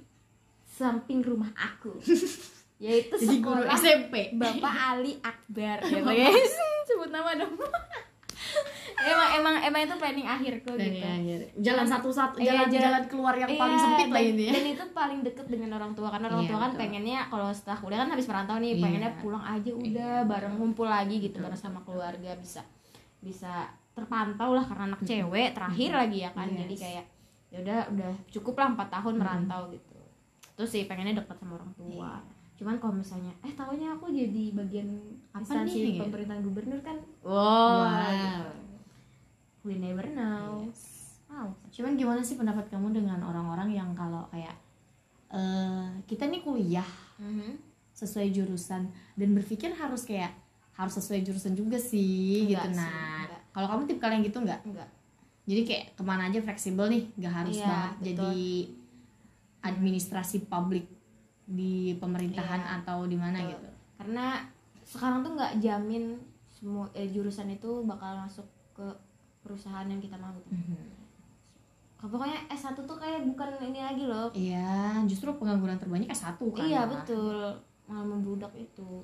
samping 0.64 1.20
rumah 1.20 1.52
aku. 1.54 1.94
Yaitu 2.84 3.14
Jadi 3.14 3.38
guru 3.38 3.62
sekolah 3.62 3.78
SMP. 3.78 4.14
Bapak 4.34 4.74
Ali 4.74 5.20
Akbar. 5.20 5.84
Gitu 5.86 6.02
guys 6.02 6.54
sebut 6.84 7.08
nama 7.08 7.30
dong 7.34 7.54
emang 9.04 9.28
emang 9.34 9.54
emang 9.60 9.80
itu 9.82 9.94
planning 9.94 10.24
akhirku 10.26 10.70
Dan 10.72 10.86
gitu 10.86 11.04
akhirnya. 11.04 11.48
jalan 11.58 11.86
satu-satu 11.86 12.36
Iya, 12.36 12.46
jalan 12.46 12.66
jalan- 12.66 12.82
jalan 12.84 13.02
keluar 13.04 13.34
yang 13.34 13.48
Iya, 13.48 13.58
paling 13.58 13.78
sempit 13.78 14.08
lah 14.08 14.22
ini 14.22 14.42
ya. 14.42 14.52
dan 14.52 14.64
itu 14.66 14.84
paling 14.90 15.20
deket 15.20 15.46
dengan 15.46 15.70
orang 15.74 15.92
tua 15.92 16.08
karena 16.08 16.26
orang 16.26 16.40
Iya, 16.40 16.48
tua 16.48 16.58
kan 16.58 16.70
betul. 16.70 16.80
pengennya 16.80 17.20
kalau 17.26 17.48
setelah 17.50 17.78
kuliah 17.78 17.98
kan 17.98 18.10
habis 18.10 18.26
merantau 18.26 18.56
nih 18.56 18.70
Iya. 18.70 18.80
pengennya 18.80 19.10
pulang 19.18 19.44
aja 19.44 19.70
udah 19.70 20.14
bareng 20.24 20.54
ngumpul 20.54 20.86
lagi 20.86 21.16
gitu 21.20 21.36
bareng 21.38 21.58
sama 21.58 21.80
keluarga 21.80 22.30
bisa 22.34 22.62
bisa 23.18 23.52
terpantau 23.90 24.50
lah 24.52 24.62
karena 24.62 24.84
anak 24.88 25.00
cewek 25.02 25.48
terakhir 25.52 25.90
lagi 25.92 26.18
ya 26.20 26.30
kan 26.30 26.46
Yes. 26.46 26.58
jadi 26.60 26.74
kayak 26.76 27.04
ya 27.48 27.58
udah 27.60 27.80
udah 27.88 28.10
cukup 28.28 28.54
lah 28.56 28.68
empat 28.68 28.88
tahun 28.90 29.14
merantau 29.16 29.62
gitu 29.68 29.94
terus 30.52 30.70
sih 30.70 30.84
pengennya 30.84 31.14
dekat 31.16 31.36
sama 31.36 31.56
orang 31.56 31.70
tua 31.72 32.18
cuman 32.54 32.78
kalau 32.78 32.94
misalnya 32.94 33.34
eh 33.40 33.50
tahunya 33.50 33.92
aku 33.92 34.08
jadi 34.08 34.54
bagian 34.54 34.88
Apa 35.30 35.42
instansi 35.42 35.78
nih? 35.80 35.98
pemerintahan 36.00 36.40
gubernur 36.40 36.80
kan? 36.80 36.96
Wow. 37.20 37.82
wow 37.82 38.46
we 39.62 39.74
never 39.74 40.04
know. 40.08 40.68
Wow. 41.26 41.50
Cuman 41.68 41.96
gimana 41.96 42.20
sih 42.20 42.36
pendapat 42.36 42.68
kamu 42.68 42.94
dengan 42.94 43.18
orang-orang 43.20 43.72
yang 43.72 43.90
kalau 43.92 44.28
kayak 44.28 44.54
eh 45.28 45.88
kita 46.04 46.26
nih 46.26 46.40
kuliah 46.40 46.86
Mhm. 47.16 47.58
sesuai 47.90 48.30
jurusan 48.30 48.86
dan 49.14 49.28
berpikir 49.32 49.72
harus 49.72 50.02
kayak 50.02 50.30
harus 50.72 50.94
sesuai 50.94 51.22
jurusan 51.22 51.54
juga 51.54 51.74
sih 51.74 52.44
Enggak 52.44 52.66
gitu. 52.66 52.68
sih, 52.72 52.78
nah 52.78 53.22
kalau 53.50 53.66
kamu 53.68 53.82
tipe 53.86 53.98
kalian 53.98 54.22
gitu 54.22 54.38
nggak 54.38 54.60
enggak. 54.62 54.88
Jadi 55.44 55.60
kayak 55.62 55.84
ke 55.94 56.02
mana 56.02 56.26
aja 56.26 56.38
fleksibel 56.40 56.86
nih 56.86 57.02
nggak 57.14 57.34
harus 57.34 57.56
Iya, 57.56 57.66
banget 57.66 57.92
betul. 57.94 58.06
jadi 58.06 58.34
administrasi 59.62 60.44
publik 60.44 60.84
di 61.44 61.96
pemerintahan 62.00 62.62
Iya, 62.64 62.72
atau 62.80 63.04
di 63.04 63.16
mana 63.16 63.38
gitu? 63.44 63.68
Karena 64.00 64.40
sekarang 64.84 65.24
tuh 65.24 65.36
nggak 65.36 65.60
jamin 65.60 66.16
semua 66.48 66.88
eh, 66.96 67.08
jurusan 67.08 67.52
itu 67.52 67.84
bakal 67.84 68.16
masuk 68.24 68.46
ke 68.72 68.86
perusahaan 69.44 69.84
yang 69.84 70.00
kita 70.00 70.16
mau 70.16 70.32
gitu. 70.40 70.56
pokoknya 72.04 72.36
S1 72.52 72.76
tuh 72.76 73.00
kayak 73.00 73.24
bukan 73.24 73.48
ini 73.64 73.80
lagi 73.80 74.04
loh. 74.04 74.28
Iya 74.36 75.00
justru 75.08 75.32
pengangguran 75.40 75.80
terbanyak 75.80 76.12
S1 76.12 76.36
kan 76.36 76.64
iya 76.68 76.84
betul. 76.84 77.56
Malah 77.88 78.04
membludak 78.04 78.52
itu. 78.52 79.00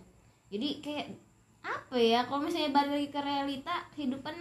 Jadi 0.53 0.85
kayak 0.85 1.17
apa 1.61 1.97
ya 1.97 2.25
kalau 2.25 2.45
misalnya 2.45 2.73
balik 2.73 2.93
lagi 2.97 3.09
ke 3.13 3.21
realita 3.21 3.75
kehidupan 3.93 4.37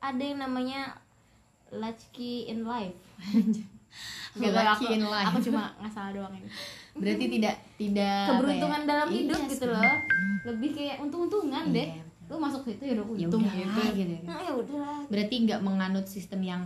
ada 0.00 0.22
yang 0.22 0.40
namanya 0.40 0.96
latchkey 1.68 2.48
in 2.48 2.64
life 2.64 2.96
Gak 4.40 4.66
aku, 4.70 4.84
life. 4.88 5.26
aku 5.26 5.38
cuma 5.42 5.62
ngasal 5.80 6.06
doang 6.12 6.32
ini. 6.32 6.48
Berarti 6.94 7.24
tidak 7.28 7.54
tidak 7.74 8.20
keberuntungan 8.28 8.80
ya? 8.80 8.86
dalam 8.86 9.06
Iya 9.06 9.16
hidup 9.18 9.40
sih. 9.40 9.50
gitu 9.50 9.64
loh. 9.68 9.82
Lebih 10.44 10.70
kayak 10.72 10.96
untung-untungan 10.98 11.64
Iya, 11.66 11.74
deh. 11.74 11.88
Lu 12.28 12.36
masuk 12.36 12.60
situ 12.62 12.82
ya 12.82 12.92
udah 12.94 13.06
ya 13.08 13.26
untung 13.26 13.40
udah. 13.40 13.54
gitu 13.54 13.80
gitu 13.96 14.12
ya. 14.12 14.20
nah 14.22 14.38
ya 14.38 14.52
udahlah 14.52 15.00
berarti 15.08 15.34
nggak 15.42 15.60
menganut 15.64 16.04
sistem 16.04 16.40
yang 16.44 16.62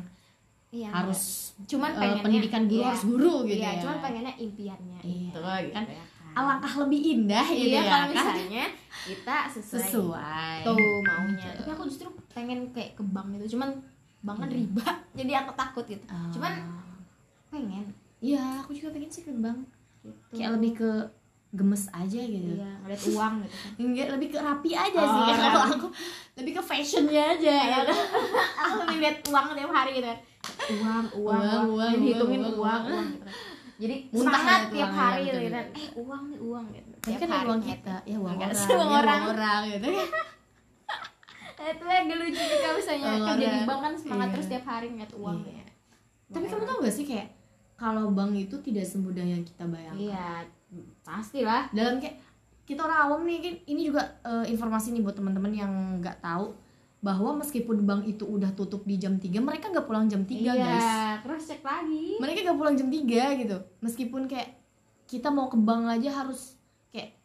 iya 0.69 0.89
harus 0.91 1.53
cuman 1.63 1.91
eh, 1.93 1.97
pengennya 1.97 2.23
pendidikan 2.25 2.63
guru 2.67 2.81
iya, 2.81 2.89
harus 2.91 3.05
guru 3.05 3.35
gitu 3.45 3.61
iya, 3.61 3.71
ya. 3.71 3.81
cuman 3.81 3.97
pengennya 4.01 4.35
impiannya. 4.37 4.99
Iya, 5.01 5.31
itu 5.31 5.39
kan. 5.39 5.63
kan. 5.71 5.85
Alangkah 6.33 6.75
lebih 6.83 7.01
indah 7.15 7.47
gitu 7.47 7.69
iya 7.69 7.79
ya 7.79 7.83
kalau 7.87 8.07
kan? 8.09 8.11
misalnya 8.11 8.65
kita 9.13 9.37
sesuai, 9.53 9.83
sesuai. 9.87 10.57
tuh 10.65 10.77
maunya. 11.05 11.51
Tapi 11.55 11.71
aku 11.71 11.83
justru 11.87 12.09
pengen 12.33 12.59
kayak 12.73 12.97
ke 12.97 13.03
bank 13.05 13.29
gitu. 13.37 13.55
Cuman 13.55 13.71
bank 14.19 14.39
kan 14.41 14.49
riba 14.49 14.87
jadi 15.19 15.33
aku 15.45 15.53
takut 15.55 15.85
gitu. 15.85 16.03
Ah. 16.09 16.27
cuman 16.33 16.53
pengen? 17.53 17.85
Iya 18.19 18.43
aku 18.59 18.73
juga 18.73 18.89
pengen 18.91 19.11
sih 19.11 19.23
ke 19.23 19.33
bank 19.35 19.61
gitu. 20.01 20.11
Kayak 20.33 20.51
lebih 20.57 20.73
ke 20.75 20.91
gemes 21.53 21.85
aja 21.91 22.17
gitu. 22.19 22.49
Iya 22.51 22.71
ngeliat 22.81 23.03
uang 23.07 23.35
gitu. 23.39 23.55
Kan 23.55 23.85
enggak 23.85 24.09
lebih 24.11 24.29
ke 24.31 24.39
rapi 24.39 24.71
aja 24.73 24.99
Oh, 24.99 25.07
sih. 25.07 25.23
Kalau 25.39 25.63
aku 25.69 25.89
lebih 26.35 26.53
ke 26.55 26.63
fashionnya 26.63 27.23
aja 27.31 27.57
gitu. 27.77 27.93
aku 28.63 28.75
lebih 28.83 28.97
lihat 28.99 29.17
uang 29.23 29.47
tiap 29.53 29.71
hari 29.71 29.91
gitu. 29.95 30.09
Kan 30.09 30.19
uang 30.73 31.05
uang 31.13 31.13
Uang, 31.13 31.45
uang, 31.45 31.67
uang, 31.71 31.91
Jadi 31.93 32.03
dihitungin 32.03 32.41
uang, 32.41 32.49
uang, 32.49 32.59
uang. 32.59 32.83
uang, 32.89 33.07
gitu. 33.07 33.23
Kan. 33.23 33.35
jadi 33.79 33.97
Muntah 34.09 34.23
semangat 34.33 34.61
gitu 34.63 34.73
tiap 34.73 34.93
hari 34.93 35.23
betul, 35.23 35.35
gitu 35.35 35.51
kan? 35.51 35.67
Eh 35.73 35.89
uang 35.99 36.23
nih 36.25 36.41
uang 36.41 36.65
gitu. 36.71 36.89
Tapi 36.93 37.03
Tiap 37.05 37.19
kan 37.21 37.29
hari 37.33 37.47
uang 37.49 37.63
kita 37.63 37.95
ya 38.03 38.17
uang 38.17 38.37
orang. 38.39 38.55
sih, 38.55 38.69
uang 38.71 38.89
ya, 38.89 38.97
orang. 38.97 39.21
orang 39.29 39.61
gitu. 39.69 39.87
Itu 41.63 41.85
agak 41.85 42.17
lucu 42.17 42.43
juga 42.43 42.69
misalnya. 42.75 43.07
Uang 43.09 43.23
kerja 43.25 43.39
di 43.39 43.47
orang. 43.49 43.67
bank 43.67 43.81
kan 43.81 43.93
semangat 43.95 44.23
Iya. 44.25 44.33
terus 44.33 44.47
tiap 44.49 44.65
hari 44.67 44.87
ngeliat 44.89 45.13
uang 45.13 45.37
Iya. 45.39 45.51
gitu. 45.53 45.71
tapi 46.33 46.47
kamu 46.49 46.65
tau 46.65 46.79
gak 46.81 46.95
sih 46.95 47.05
kayak 47.05 47.29
kalau 47.83 48.15
bank 48.15 48.39
itu 48.39 48.55
tidak 48.63 48.87
semudah 48.87 49.27
yang 49.27 49.43
kita 49.43 49.67
bayangkan. 49.67 49.99
Iya 49.99 50.31
pasti 51.03 51.43
lah 51.45 51.69
dalam 51.75 51.99
kayak 52.01 52.17
kita 52.65 52.81
orang 52.87 52.99
awam 53.11 53.21
nih 53.29 53.39
kan 53.43 53.55
ini 53.69 53.91
juga 53.91 54.03
eh, 54.23 54.47
informasi 54.49 54.95
nih 54.95 55.03
buat 55.03 55.19
teman-teman 55.19 55.53
yang 55.53 55.73
nggak 56.01 56.23
tahu 56.23 56.55
bahwa 57.03 57.43
meskipun 57.43 57.83
bank 57.83 58.07
itu 58.07 58.23
udah 58.23 58.55
tutup 58.55 58.87
di 58.87 58.95
jam 58.95 59.19
3 59.19 59.43
mereka 59.43 59.69
nggak 59.75 59.85
pulang 59.91 60.07
jam 60.07 60.23
3 60.23 60.33
iya 60.39 60.55
guys. 60.55 60.89
terus 61.27 61.43
cek 61.51 61.61
lagi. 61.67 62.23
Mereka 62.23 62.47
nggak 62.47 62.59
pulang 62.63 62.75
jam 62.79 62.87
3 62.89 63.43
gitu. 63.43 63.57
Meskipun 63.83 64.31
kayak 64.31 64.55
kita 65.11 65.29
mau 65.29 65.51
ke 65.51 65.59
bank 65.59 65.91
aja 65.91 66.23
harus 66.23 66.55
kayak 66.95 67.19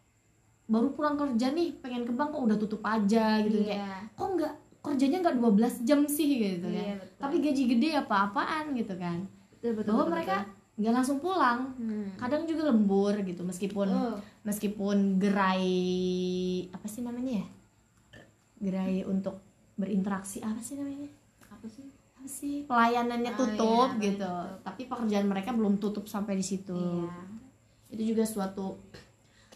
baru 0.65 0.91
pulang 0.97 1.15
kerja 1.15 1.53
nih 1.53 1.77
pengen 1.79 2.03
ke 2.03 2.11
bank 2.11 2.33
kok 2.33 2.41
udah 2.41 2.57
tutup 2.57 2.81
aja 2.81 3.37
gitu. 3.45 3.61
Kayak 3.63 3.77
iya. 3.77 3.93
kok 4.17 4.29
nggak 4.33 4.53
kerjanya 4.81 5.17
nggak 5.21 5.37
12 5.39 5.87
jam 5.87 5.99
sih 6.07 6.27
gitu 6.39 6.67
Iya, 6.71 6.95
kan. 6.95 6.97
betul. 7.03 7.19
tapi 7.19 7.35
gaji 7.43 7.63
gede 7.75 7.89
apa-apaan 7.99 8.65
gitu 8.71 8.95
kan 8.95 9.19
betul 9.57 9.71
betul 9.73 9.89
bahwa 9.89 10.03
betul, 10.03 10.13
mereka 10.13 10.37
nggak 10.77 10.93
langsung 10.93 11.17
pulang. 11.17 11.59
Hmm. 11.75 12.13
kadang 12.15 12.45
juga 12.45 12.69
lembur 12.69 13.17
gitu 13.19 13.41
meskipun 13.41 13.87
Oh. 13.87 14.15
meskipun 14.43 15.17
gerai 15.17 15.65
apa 16.69 16.85
sih 16.85 17.01
namanya 17.01 17.41
ya? 17.41 17.47
Gerai 18.59 19.01
untuk 19.03 19.41
berinteraksi 19.75 20.39
apa 20.39 20.57
sih 20.57 20.75
namanya? 20.75 21.09
Apa 21.43 21.65
sih? 21.65 21.85
Apa 22.13 22.27
sih? 22.27 22.55
Pelayanannya 22.63 23.31
Oh, 23.31 23.39
tutup 23.39 23.89
iya, 23.95 24.01
gitu. 24.07 24.33
tapi 24.61 24.85
pekerjaan 24.85 25.25
mereka 25.25 25.49
belum 25.51 25.77
tutup 25.77 26.05
sampai 26.05 26.33
di 26.35 26.43
situ. 26.43 26.73
Iya. 26.73 27.13
Itu 27.89 28.03
juga 28.07 28.23
suatu 28.23 28.77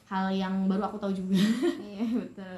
hal 0.08 0.30
yang 0.32 0.66
baru 0.66 0.86
aku 0.86 0.98
tahu 0.98 1.14
juga. 1.14 1.38
Iya 1.88 2.06
betul. 2.18 2.58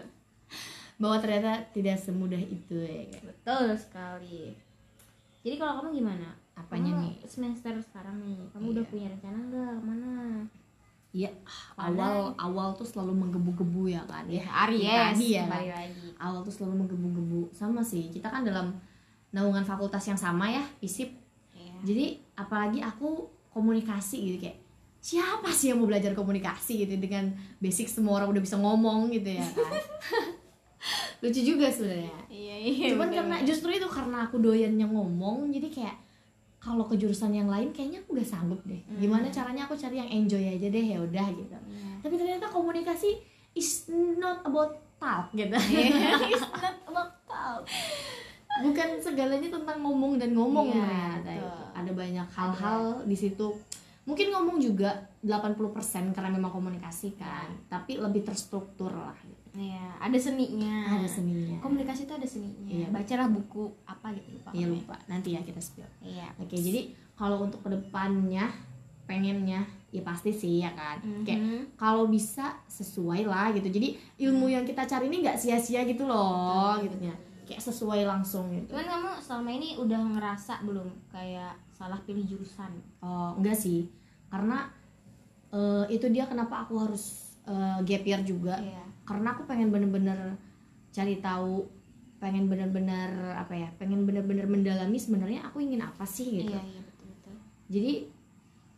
Bahwa 0.96 1.18
ternyata 1.18 1.52
tidak 1.72 1.98
semudah 1.98 2.40
itu 2.40 2.78
ya 2.78 3.04
kan? 3.10 3.24
betul 3.26 3.64
sekali. 3.76 4.56
Jadi 5.42 5.56
kalau 5.58 5.82
kamu 5.82 6.00
gimana 6.00 6.32
Apanya 6.54 6.92
Kamu 6.92 7.02
nih? 7.04 7.14
semester 7.26 7.74
sekarang 7.80 8.16
nih 8.20 8.38
kamu 8.50 8.62
Iya. 8.62 8.72
udah 8.72 8.86
punya 8.86 9.08
rencana 9.10 9.38
nggak 9.44 9.72
ke 9.72 9.84
mana 9.84 10.12
Iya, 11.12 11.30
awal 11.76 12.34
awal 12.36 12.74
tuh 12.74 12.82
selalu 12.84 13.14
menggebu-gebu 13.16 13.86
ya 13.88 14.02
kan 14.04 14.26
ya. 14.26 14.42
Aries 14.66 14.82
Tadi 15.14 15.28
ya. 15.32 15.46
kan? 15.46 15.62
lagi 15.62 16.10
Awal 16.18 16.42
tuh 16.42 16.50
selalu 16.50 16.74
menggebu-gebu. 16.80 17.54
Sama 17.54 17.86
sih, 17.86 18.10
kita 18.10 18.28
kan 18.28 18.42
dalam 18.42 18.74
naungan 19.30 19.62
fakultas 19.62 20.02
yang 20.04 20.18
sama 20.18 20.50
ya, 20.50 20.66
FISIP. 20.80 21.14
Iya. 21.54 21.74
Jadi 21.86 22.06
apalagi 22.34 22.82
aku 22.82 23.30
komunikasi 23.50 24.18
gitu 24.26 24.38
kayak 24.42 24.58
siapa 24.98 25.54
sih 25.54 25.70
yang 25.70 25.78
mau 25.78 25.86
belajar 25.86 26.14
komunikasi 26.14 26.82
gitu 26.82 26.98
dengan 26.98 27.30
basic 27.60 27.86
semua 27.86 28.18
orang 28.18 28.34
udah 28.34 28.42
bisa 28.42 28.58
ngomong 28.58 29.12
gitu 29.12 29.30
ya 29.30 29.46
kan. 29.46 29.70
Lucu 31.22 31.40
juga 31.46 31.70
sebenarnya. 31.70 32.10
iya 32.28 32.56
iya 32.58 32.86
Cuman 32.92 33.08
betul, 33.08 33.18
karena 33.22 33.36
justru 33.46 33.70
itu 33.72 33.86
karena 33.86 34.26
aku 34.26 34.36
doyannya 34.38 34.84
ngomong 34.84 35.48
jadi 35.50 35.70
kayak 35.70 35.96
kalau 36.64 36.88
ke 36.88 36.96
jurusan 36.96 37.36
yang 37.36 37.52
lain 37.52 37.76
kayaknya 37.76 38.00
aku 38.00 38.16
gak 38.16 38.32
sanggup 38.32 38.64
deh. 38.64 38.80
Gimana 38.96 39.28
caranya 39.28 39.68
aku 39.68 39.76
cari 39.76 40.00
yang 40.00 40.08
enjoy 40.08 40.40
aja 40.40 40.68
deh 40.72 40.86
ya 40.96 40.98
udah 41.04 41.28
gitu. 41.36 41.52
Iya. 41.52 41.92
Tapi 42.00 42.16
ternyata 42.16 42.48
komunikasi 42.48 43.20
is 43.52 43.92
not 43.92 44.40
about 44.48 44.80
talk 44.96 45.28
gitu. 45.36 45.52
It's 46.32 46.48
not 46.56 46.80
about 46.90 47.12
talk. 47.28 47.68
Bukan 48.64 48.96
segalanya 49.04 49.52
tentang 49.52 49.84
ngomong 49.84 50.16
dan 50.16 50.32
ngomong 50.32 50.72
Iya, 50.72 51.20
ternyata 51.20 51.32
itu. 51.36 51.64
Ada 51.76 51.92
banyak 51.92 52.28
hal-hal 52.32 52.82
di 53.04 53.18
situ. 53.20 53.48
Mungkin 54.08 54.32
ngomong 54.32 54.64
juga 54.64 55.12
80% 55.20 56.16
karena 56.16 56.32
memang 56.32 56.52
komunikasi 56.52 57.16
kan, 57.16 57.48
tapi 57.72 58.00
lebih 58.00 58.24
terstruktur 58.24 58.92
lah 58.92 59.16
gitu. 59.24 59.43
Iya, 59.54 59.86
ada 60.02 60.18
seninya. 60.18 60.98
Ada 60.98 61.06
seninya. 61.06 61.62
Komunikasi 61.62 62.10
itu 62.10 62.14
ada 62.14 62.26
seninya. 62.26 62.66
Iya. 62.66 62.88
Bacalah 62.90 63.30
buku 63.30 63.70
apa 63.86 64.10
gitu 64.18 64.34
lupa. 64.34 64.50
Iya 64.50 64.66
lupa. 64.66 64.96
Nanti 65.06 65.38
ya 65.38 65.42
kita 65.46 65.62
spill. 65.62 65.86
Iya. 66.02 66.26
Oke, 66.42 66.58
jadi 66.58 66.90
kalau 67.14 67.46
untuk 67.46 67.62
ke 67.62 67.70
depannya 67.70 68.50
pengennya 69.06 69.62
ya 69.94 70.02
pasti 70.02 70.34
sih 70.34 70.66
ya 70.66 70.74
kan. 70.74 70.98
Kayak 71.22 71.38
Mhm. 71.38 71.62
kalau 71.78 72.10
bisa 72.10 72.58
sesuai 72.66 73.30
lah 73.30 73.54
gitu. 73.54 73.70
Jadi 73.70 73.94
ilmu 74.20 74.50
yang 74.50 74.66
kita 74.66 74.90
cari 74.90 75.06
ini 75.06 75.22
nggak 75.22 75.38
sia-sia 75.38 75.86
gitu 75.86 76.10
loh, 76.10 76.82
gitu 76.82 76.98
ya. 76.98 77.14
Kayak 77.46 77.62
sesuai 77.62 78.10
langsung 78.10 78.50
gitu. 78.50 78.74
Cuman 78.74 78.90
kamu 78.90 79.10
selama 79.22 79.50
ini 79.54 79.78
udah 79.78 80.02
ngerasa 80.18 80.66
belum 80.66 80.90
kayak 81.14 81.54
salah 81.70 82.02
pilih 82.02 82.26
jurusan? 82.26 82.74
Oh, 83.06 83.38
enggak 83.38 83.54
sih. 83.54 83.86
Karena 84.34 84.66
eh, 85.54 85.86
itu 85.94 86.10
dia 86.10 86.26
kenapa 86.26 86.66
aku 86.66 86.74
harus 86.82 87.38
eh, 87.46 87.78
gap 87.86 88.02
year 88.02 88.24
juga. 88.26 88.58
Iya. 88.58 88.82
Karena 89.04 89.36
aku 89.36 89.44
pengen 89.44 89.70
bener-bener 89.70 90.40
cari 90.94 91.20
tahu, 91.20 91.68
pengen 92.24 92.48
bener-bener 92.48 93.36
apa 93.36 93.54
ya? 93.56 93.70
Pengen 93.76 94.08
bener-bener 94.08 94.48
mendalami 94.48 94.96
sebenarnya 94.96 95.44
aku 95.48 95.60
ingin 95.60 95.84
apa 95.84 96.08
sih 96.08 96.44
gitu. 96.44 96.56
Iya, 96.56 96.64
iya 96.64 96.82
betul 96.84 97.06
betul. 97.12 97.36
Jadi 97.68 97.94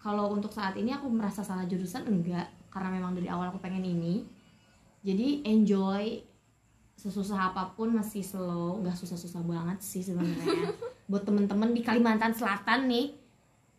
kalau 0.01 0.33
untuk 0.33 0.53
saat 0.53 0.77
ini 0.77 0.93
aku 0.93 1.09
merasa 1.09 1.41
salah 1.41 1.65
jurusan 1.65 2.05
enggak 2.05 2.45
karena 2.69 2.89
memang 2.93 3.17
dari 3.17 3.29
awal 3.29 3.49
aku 3.49 3.61
pengen 3.61 3.85
ini. 3.85 4.25
Jadi 5.05 5.45
enjoy 5.45 6.21
sesusah 6.97 7.53
apa 7.53 7.77
pun 7.77 7.93
masih 7.93 8.25
slow, 8.25 8.81
nggak 8.81 8.97
susah-susah 8.97 9.45
banget 9.45 9.77
sih 9.83 10.01
sebenarnya. 10.01 10.73
Buat 11.09 11.29
temen-temen 11.29 11.69
di 11.77 11.85
Kalimantan 11.85 12.33
Selatan 12.33 12.89
nih, 12.89 13.13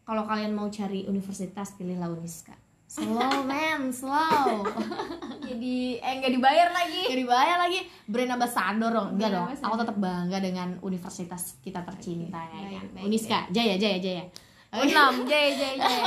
kalau 0.06 0.22
kalian 0.22 0.54
mau 0.54 0.70
cari 0.70 1.02
universitas 1.10 1.74
pilihlah 1.74 2.06
Uniska. 2.14 2.54
Slow 2.86 3.42
man, 3.42 3.90
slow. 3.90 4.62
Jadi 5.46 5.98
eh 5.98 6.12
nggak 6.16 6.32
dibayar 6.32 6.68
lagi. 6.70 7.02
Gak 7.04 7.18
dibayar 7.18 7.56
lagi 7.58 7.82
brand 8.06 8.30
ambassador 8.32 8.90
dong. 8.90 9.08
Enggak 9.18 9.30
dong. 9.34 9.46
Aku 9.52 9.74
tetap 9.74 9.96
bangga 9.96 10.38
dengan 10.38 10.68
universitas 10.80 11.58
kita 11.60 11.82
tercinta 11.82 12.38
ya 12.46 12.62
Baik, 12.62 12.72
kan. 12.72 12.84
baik, 12.94 13.04
Uniska, 13.04 13.38
Jaya 13.50 13.74
Jaya 13.74 13.98
Jaya. 13.98 14.24
Enam, 14.66 15.24
jaya 15.24 15.56
jaya 15.56 15.76
jaya. 15.78 16.04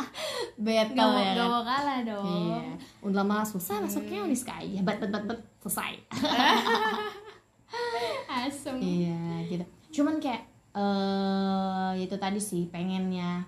Betul 0.64 0.94
Gak 0.94 1.04
mau 1.04 1.20
ya. 1.20 1.26
gak 1.26 1.36
kan? 1.36 1.48
mau 1.52 1.62
kalah 1.62 1.98
dong. 2.00 2.24
Iya. 2.24 2.60
Udah 3.04 3.16
lama 3.20 3.44
susah 3.44 3.76
masuknya 3.82 4.24
Uniska 4.24 4.56
aja. 4.56 4.80
Bet 4.80 4.96
bet 4.98 5.10
bet 5.10 5.24
bet 5.26 5.40
selesai. 5.60 5.92
Asem. 8.46 8.76
iya 8.78 9.18
gitu. 9.44 9.64
Cuman 9.92 10.16
kayak 10.16 10.48
eh 10.72 11.92
itu 11.98 12.16
tadi 12.16 12.38
sih 12.38 12.68
pengennya 12.68 13.44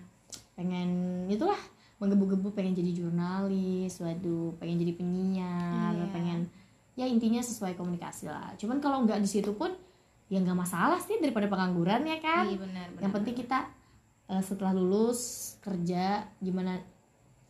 pengen 0.52 1.24
itulah 1.28 1.58
menggebu-gebu 1.98 2.48
pengen 2.50 2.72
jadi 2.72 2.90
jurnalis 2.94 3.98
waduh 3.98 4.54
pengen 4.56 4.78
jadi 4.78 4.92
penyiar 4.94 5.92
Iya. 5.92 6.06
pengen 6.08 6.40
ya 6.94 7.04
intinya 7.04 7.38
sesuai 7.40 7.74
komunikasi 7.74 8.26
lah 8.26 8.54
cuman 8.54 8.78
kalau 8.78 9.02
nggak 9.02 9.18
di 9.18 9.28
situ 9.28 9.50
pun 9.52 9.70
ya 10.26 10.38
nggak 10.38 10.54
masalah 10.56 10.98
sih 10.98 11.16
daripada 11.16 11.46
pengangguran 11.46 12.02
ya 12.02 12.18
kan 12.18 12.44
Iya 12.44 12.58
benar. 12.58 12.86
yang 12.98 13.12
penting 13.12 13.34
kita 13.34 13.66
eh, 14.26 14.40
setelah 14.40 14.72
lulus 14.72 15.20
kerja 15.58 16.22
gimana 16.38 16.78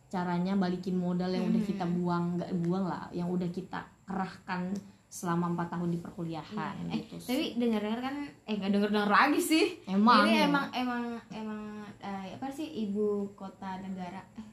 caranya 0.07 0.53
balikin 0.53 0.95
modal 0.95 1.29
yang 1.29 1.45
udah 1.45 1.61
kita 1.61 1.85
buang 1.85 2.23
nggak 2.35 2.51
buang 2.59 2.85
lah 2.85 3.05
yang 3.11 3.27
udah 3.27 3.45
kita 3.47 3.77
kerahkan 4.03 4.73
selama 5.07 5.49
empat 5.51 5.69
tahun 5.71 5.89
di 5.89 5.99
perkuliahan 5.99 6.73
Eh, 6.87 7.01
gitu 7.03 7.17
tapi 7.19 7.53
dengar-dengar 7.55 8.01
kan 8.03 8.15
eh 8.43 8.53
nggak 8.55 8.71
denger-denger 8.71 9.09
lagi 9.11 9.37
sih. 9.39 9.65
emang 9.85 10.21
Ini 10.23 10.33
ya. 10.35 10.41
emang 10.45 10.65
emang 10.71 11.01
emang 11.31 11.61
eh, 11.99 12.33
apa 12.33 12.47
sih 12.49 12.67
ibu 12.81 13.07
kota 13.33 13.77
negara 13.77 14.21
eh, 14.35 14.47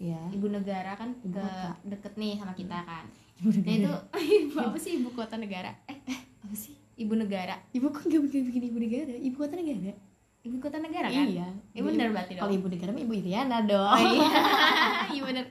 ya 0.00 0.20
ibu 0.28 0.46
negara 0.46 0.94
kan 0.94 1.10
Ibu 1.16 1.32
ke 1.32 1.40
kota. 1.40 1.70
deket 1.84 2.12
nih 2.14 2.34
sama 2.34 2.52
kita 2.52 2.78
kan. 2.80 3.04
Ibu 3.36 3.48
Nah 3.56 3.72
itu 3.72 3.82
negara. 3.84 4.18
ibu 4.40 4.56
apa 4.60 4.76
sih 4.76 4.92
ibu 4.96 5.08
kota 5.10 5.34
negara? 5.34 5.70
Eh, 5.84 5.98
eh 6.04 6.20
apa 6.40 6.54
sih 6.54 6.74
ibu 6.96 7.14
negara? 7.14 7.54
ibu 7.70 7.86
kok 7.88 8.02
nggak 8.04 8.22
bikin 8.24 8.42
bikin 8.44 8.62
ibu 8.66 8.78
negara 8.78 9.12
ibu 9.12 9.36
kota 9.36 9.54
negara 9.54 9.94
Ibu 10.40 10.56
kota 10.58 10.78
negara 10.78 11.06
kan? 11.08 11.26
iya 11.26 11.50
Iya 11.68 11.82
benar 11.82 12.08
berarti 12.08 12.32
dong. 12.32 12.40
kalau 12.40 12.52
ibu 12.52 12.66
negara 12.68 12.90
mah 12.90 13.02
ibu 13.02 13.12
Iriana 13.12 13.58
dong 13.60 13.84
Oh 13.84 13.98
iya, 13.98 14.28
iya 15.12 15.22
bener. 15.24 15.46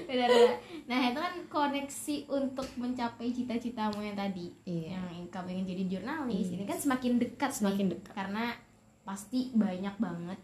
Bener, 0.00 0.24
bener. 0.26 0.52
Nah 0.84 1.00
itu 1.06 1.18
kan 1.18 1.34
koneksi 1.46 2.16
untuk 2.30 2.64
mencapai 2.74 3.28
cita-citamu 3.28 4.00
yang 4.00 4.14
tadi, 4.14 4.48
Iya. 4.64 4.96
yang 5.10 5.28
kamu 5.28 5.48
ingin 5.50 5.66
jadi 5.66 5.82
jurnalis. 5.90 6.44
Iya. 6.46 6.54
Ini 6.54 6.64
kan 6.66 6.78
semakin 6.78 7.12
dekat, 7.16 7.50
Semakin 7.50 7.84
nih. 7.84 7.92
dekat. 7.94 8.12
Karena 8.14 8.44
pasti 9.02 9.48
banyak 9.50 9.94
banget 9.96 10.38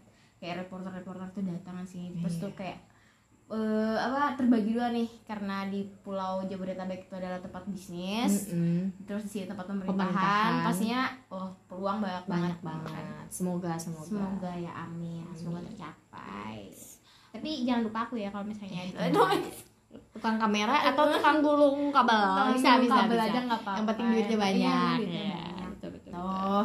kayak 0.45 0.61
reporter-reporter 0.61 1.25
tuh 1.31 1.41
datang 1.43 1.81
sih. 1.83 2.13
Terus 2.13 2.35
Iya. 2.35 2.41
tuh 2.41 2.51
kayak 2.53 2.77
eh, 3.47 3.97
apa 3.99 4.33
terbagi 4.33 4.73
dua 4.73 4.89
nih 4.89 5.05
karena 5.21 5.65
di 5.65 5.85
Pulau 5.99 6.41
Jabodetabek 6.43 7.01
itu 7.03 7.13
adalah 7.13 7.37
tempat 7.37 7.65
bisnis. 7.67 8.49
Mm-mm. 8.49 8.89
Terus 9.03 9.21
di 9.23 9.31
sini 9.31 9.45
tempat 9.45 9.65
pemerintahan, 9.65 9.93
Pemerintahan. 9.93 10.53
pastinya 10.63 11.01
oh 11.29 11.49
peluang 11.65 11.97
banyak, 11.99 12.25
banyak 12.25 12.57
banget. 12.59 12.93
banget 12.93 13.27
semoga 13.27 13.73
semoga 13.75 14.05
Semoga 14.07 14.51
ya 14.51 14.71
amin, 14.79 15.25
semoga 15.31 15.57
Amin. 15.59 15.69
tercapai. 15.71 16.57
Tapi 17.31 17.49
jangan 17.63 17.81
lupa 17.83 17.99
aku 18.03 18.15
ya 18.15 18.29
kalau 18.29 18.45
misalnya 18.45 18.81
itu. 18.81 18.97
tukang 20.11 20.35
kamera 20.35 20.91
atau 20.91 21.07
tukang 21.09 21.39
gulung 21.39 21.87
kabel 21.89 22.19
Tukang 22.19 22.51
bisa 22.51 22.69
bisa 22.79 22.95
kabel 22.97 23.15
bisa 23.15 23.25
aja 23.25 23.39
nggak 23.41 23.59
apa-apa. 23.59 23.77
yang 23.77 23.85
penting 23.85 24.07
duitnya 24.07 24.25
Yang 24.25 24.41
penting 24.41 24.41
banyak 24.41 24.97
duitnya 24.97 25.21
Iya, 25.21 25.35
banyak. 25.37 25.69
betul, 25.69 25.89
betul, 25.91 26.11
betul. 26.11 26.11
Tuh. 26.15 26.63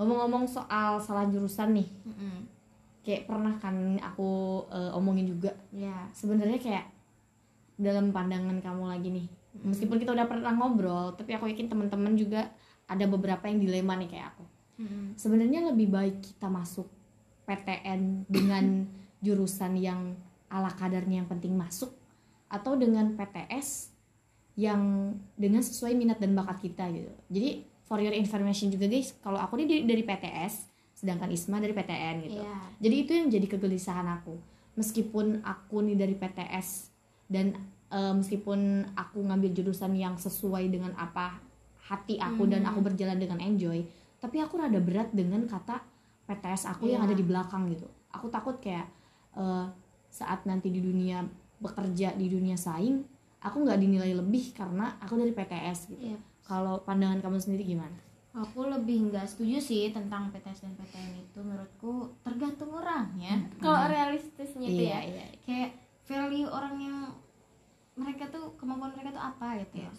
Ngomong-ngomong 0.00 0.48
soal 0.48 0.96
salah 0.96 1.28
jurusan 1.28 1.76
nih 1.76 1.88
Mm-mm. 2.02 2.48
kayak 3.02 3.28
pernah 3.28 3.52
kan 3.54 3.76
aku 4.00 4.30
eh, 4.68 4.96
omongin 4.96 5.28
juga 5.28 5.52
Ya. 5.68 6.08
sebenarnya 6.10 6.56
kayak 6.56 6.88
dalam 7.76 8.08
pandangan 8.08 8.56
kamu 8.58 8.84
lagi 8.86 9.08
nih 9.10 9.26
meskipun 9.60 9.98
kita 9.98 10.10
udah 10.10 10.24
pernah 10.24 10.52
ngobrol 10.52 11.12
tapi 11.12 11.32
aku 11.32 11.46
yakin 11.46 11.68
teman-teman 11.68 12.14
juga 12.14 12.48
ada 12.86 13.04
beberapa 13.04 13.44
yang 13.44 13.60
dilema 13.60 13.94
nih 13.94 14.08
kayak 14.08 14.26
aku 14.32 14.44
Mm-mm. 14.80 15.04
sebenarnya 15.14 15.68
lebih 15.68 15.88
baik 15.88 16.16
kita 16.24 16.48
masuk 16.48 16.88
PTN 17.44 18.24
dengan 18.24 18.88
jurusan 19.24 19.76
yang 19.76 20.16
ala 20.48 20.72
kadarnya 20.72 21.20
yang 21.20 21.28
penting 21.28 21.52
masuk 21.52 21.92
atau 22.48 22.74
dengan 22.74 23.12
PTS 23.14 23.92
yang 24.56 25.14
dengan 25.34 25.60
sesuai 25.60 25.94
minat 25.94 26.18
dan 26.18 26.34
bakat 26.34 26.58
kita 26.60 26.90
gitu. 26.90 27.12
Jadi 27.30 27.62
for 27.90 27.98
your 27.98 28.14
information 28.14 28.70
juga 28.70 28.86
guys, 28.86 29.18
kalau 29.18 29.42
aku 29.42 29.58
ini 29.58 29.82
dari, 29.82 30.06
PTS, 30.06 30.70
sedangkan 30.94 31.26
Isma 31.34 31.58
dari 31.58 31.74
PTN 31.74 32.22
gitu. 32.22 32.38
Iya. 32.38 32.54
Jadi 32.78 32.94
itu 32.94 33.10
yang 33.18 33.26
jadi 33.26 33.46
kegelisahan 33.50 34.06
aku. 34.06 34.38
Meskipun 34.78 35.42
aku 35.42 35.82
nih 35.82 35.98
dari 35.98 36.14
PTS 36.14 36.94
dan 37.26 37.58
eh, 37.90 38.14
meskipun 38.14 38.94
aku 38.94 39.26
ngambil 39.26 39.50
jurusan 39.50 39.98
yang 39.98 40.14
sesuai 40.14 40.70
dengan 40.70 40.94
apa 40.94 41.42
hati 41.90 42.22
aku 42.22 42.46
dan 42.46 42.62
aku 42.62 42.78
berjalan 42.78 43.18
dengan 43.18 43.42
enjoy, 43.42 43.82
tapi 44.22 44.38
aku 44.38 44.62
rada 44.62 44.78
berat 44.78 45.10
dengan 45.10 45.42
kata 45.50 45.82
PTS 46.30 46.70
aku 46.70 46.86
yang 46.86 47.02
Iya. 47.02 47.10
ada 47.10 47.14
di 47.18 47.24
belakang 47.26 47.66
gitu. 47.74 47.90
Aku 48.14 48.30
takut 48.30 48.62
kayak 48.62 48.86
eh, 49.34 49.66
saat 50.14 50.46
nanti 50.46 50.70
di 50.70 50.78
dunia 50.78 51.26
bekerja 51.58 52.14
di 52.14 52.30
dunia 52.30 52.54
saing, 52.54 53.02
aku 53.42 53.66
nggak 53.66 53.82
dinilai 53.82 54.14
lebih 54.14 54.54
karena 54.54 54.94
aku 55.02 55.18
dari 55.18 55.34
PTS 55.34 55.90
gitu. 55.90 56.14
Iya. 56.14 56.29
Kalau 56.50 56.82
pandangan 56.82 57.22
kamu 57.22 57.38
sendiri 57.38 57.62
gimana? 57.62 57.94
Aku 58.34 58.66
lebih 58.66 59.06
nggak 59.06 59.22
setuju 59.22 59.62
sih 59.62 59.94
tentang 59.94 60.34
PTS 60.34 60.66
dan 60.66 60.74
PTN 60.74 61.12
itu 61.22 61.38
menurutku 61.38 62.10
tergantung 62.26 62.74
orang 62.74 63.14
ya. 63.14 63.38
Kalau 63.62 63.86
realistisnya 63.86 64.66
itu 64.66 64.82
ya, 64.90 64.98
iya. 65.06 65.26
kayak 65.46 65.70
value 66.10 66.50
orang 66.50 66.74
yang 66.82 66.98
mereka 67.94 68.26
tuh 68.34 68.58
kemampuan 68.58 68.90
mereka 68.98 69.14
tuh 69.14 69.22
apa 69.22 69.62
gitu 69.62 69.86
ya. 69.86 69.90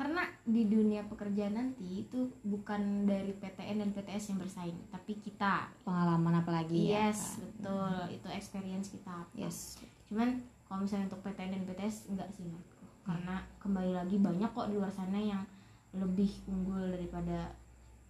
Karena 0.00 0.24
di 0.48 0.64
dunia 0.64 1.04
pekerjaan 1.04 1.52
nanti 1.52 2.08
itu 2.08 2.32
bukan 2.48 3.04
dari 3.04 3.36
PTN 3.36 3.84
dan 3.84 3.90
PTS 3.92 4.32
yang 4.32 4.38
bersaing, 4.40 4.80
tapi 4.88 5.20
kita. 5.20 5.68
Pengalaman 5.84 6.40
apalagi 6.40 6.88
ya? 6.88 7.12
yes, 7.12 7.36
kan? 7.36 7.44
betul. 7.44 7.92
Itu 8.16 8.28
experience 8.32 8.88
kita. 8.88 9.12
apa. 9.12 9.36
Yes. 9.36 9.76
Cuman 10.08 10.40
kalau 10.64 10.88
misalnya 10.88 11.12
untuk 11.12 11.20
PTN 11.28 11.60
dan 11.60 11.62
PTS 11.68 12.08
enggak 12.08 12.32
sih 12.32 12.48
menurutku. 12.48 12.84
Karena 13.04 13.44
kembali 13.60 13.92
lagi 13.92 14.16
banyak 14.16 14.48
kok 14.48 14.68
di 14.72 14.80
luar 14.80 14.88
sana 14.88 15.20
yang 15.20 15.44
lebih 15.92 16.30
unggul 16.46 16.86
daripada 16.88 17.50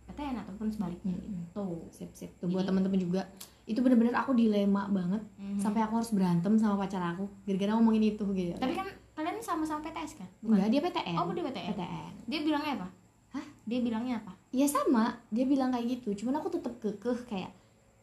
PTN 0.07 0.37
ataupun 0.39 0.69
sebaliknya 0.69 1.15
Mm-mm. 1.15 1.49
gitu. 1.49 1.65
sip 1.89 2.11
sip 2.13 2.31
tuh 2.37 2.47
buat 2.47 2.63
teman-teman 2.63 2.99
juga 2.99 3.23
itu 3.65 3.79
bener-bener 3.79 4.13
aku 4.13 4.33
dilema 4.33 4.85
banget 4.87 5.23
Mhm. 5.37 5.57
sampai 5.57 5.81
aku 5.81 5.95
harus 5.97 6.11
berantem 6.11 6.55
sama 6.55 6.75
pacar 6.77 7.01
aku 7.09 7.31
gara-gara 7.45 7.73
ngomongin 7.73 8.11
itu 8.11 8.25
gitu 8.31 8.53
Tapi 8.55 8.75
kan 8.75 8.89
kalian 9.13 9.39
sama-sama 9.39 9.81
PTS 9.81 10.17
kan? 10.17 10.29
enggak 10.43 10.69
dia 10.69 10.81
PTN 10.83 11.15
Oh, 11.15 11.31
dia 11.31 11.45
PTN. 11.45 11.69
PTN 11.71 12.13
Dia 12.27 12.41
bilangnya 12.41 12.73
apa? 12.75 12.89
Hah? 13.31 13.45
Dia 13.65 13.79
bilangnya 13.81 14.15
apa? 14.19 14.33
ya 14.51 14.67
sama 14.67 15.15
dia 15.29 15.47
bilang 15.47 15.71
kayak 15.71 15.87
gitu 15.97 16.11
cuman 16.19 16.35
aku 16.37 16.51
tetap 16.51 16.75
kekeh 16.77 17.19
kayak 17.25 17.55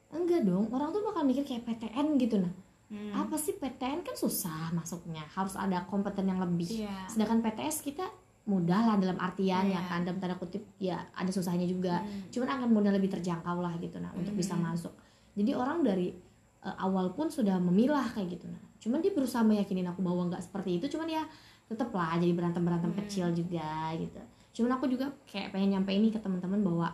enggak 0.10 0.42
dong 0.42 0.72
orang 0.72 0.90
tuh 0.90 1.04
bakal 1.04 1.22
mikir 1.22 1.44
kayak 1.44 1.64
PTN 1.64 2.16
gitu 2.18 2.40
nah 2.40 2.54
Hmm. 2.88 3.12
apa 3.12 3.36
sih 3.36 3.52
PTN 3.52 4.00
kan 4.00 4.16
susah 4.16 4.72
masuknya 4.72 5.20
harus 5.28 5.60
ada 5.60 5.84
kompeten 5.84 6.24
yang 6.24 6.40
lebih 6.40 6.72
Iya. 6.80 7.04
sedangkan 7.06 7.44
PTS 7.44 7.84
kita 7.84 8.08
mudah 8.48 8.80
lah 8.82 8.96
dalam 8.96 9.16
artian 9.18 9.68
ya 9.68 9.76
Iya. 9.76 9.82
kan 9.86 10.00
dalam 10.02 10.18
tanda 10.18 10.34
kutip 10.34 10.64
ya 10.78 10.96
ada 11.12 11.28
susahnya 11.28 11.64
juga 11.64 12.00
Hmm. 12.00 12.32
cuman 12.32 12.48
akan 12.50 12.70
mudah 12.72 12.90
lebih 12.90 13.12
terjangkau 13.12 13.60
lah 13.60 13.76
gitu 13.76 14.00
nah 14.00 14.10
untuk 14.14 14.34
bisa 14.34 14.56
Hmm. 14.56 14.66
masuk 14.66 14.96
jadi 15.34 15.52
orang 15.54 15.84
dari 15.84 16.16
eh, 16.58 16.76
awal 16.78 17.12
pun 17.12 17.28
sudah 17.28 17.60
memilah 17.60 18.08
kayak 18.10 18.34
gitu 18.34 18.48
nah 18.48 18.60
cuman 18.78 18.98
dia 18.98 19.12
berusaha 19.12 19.40
meyakinin 19.42 19.86
aku 19.86 20.00
bahwa 20.00 20.28
nggak 20.28 20.42
seperti 20.42 20.78
itu 20.78 20.88
cuman 20.90 21.08
ya 21.08 21.24
tetep 21.66 21.92
lah 21.92 22.16
jadi 22.16 22.32
berantem 22.32 22.62
berantem 22.62 22.90
Hmm. 22.90 23.00
kecil 23.02 23.28
juga 23.32 23.68
gitu 23.94 24.20
cuman 24.54 24.72
aku 24.74 24.88
juga 24.88 25.06
kayak 25.26 25.52
pengen 25.52 25.76
nyampe 25.76 25.92
ini 25.92 26.08
ke 26.08 26.18
teman-teman 26.18 26.60
bahwa 26.62 26.88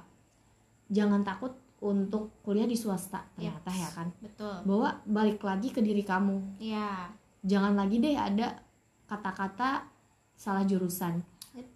jangan 0.88 1.22
takut 1.22 1.54
untuk 1.80 2.32
kuliah 2.40 2.66
di 2.66 2.74
swasta 2.74 3.24
ternyata 3.32 3.70
Yes. 3.70 3.80
ya 3.80 3.90
kan 3.94 4.08
Betul. 4.18 4.56
bahwa 4.64 4.90
balik 5.06 5.40
lagi 5.40 5.70
ke 5.70 5.80
diri 5.80 6.02
kamu 6.02 6.58
Iya. 6.58 7.12
jangan 7.42 7.74
lagi 7.74 8.00
deh 8.00 8.16
ada 8.16 8.58
kata-kata 9.06 9.84
salah 10.34 10.64
jurusan 10.64 11.22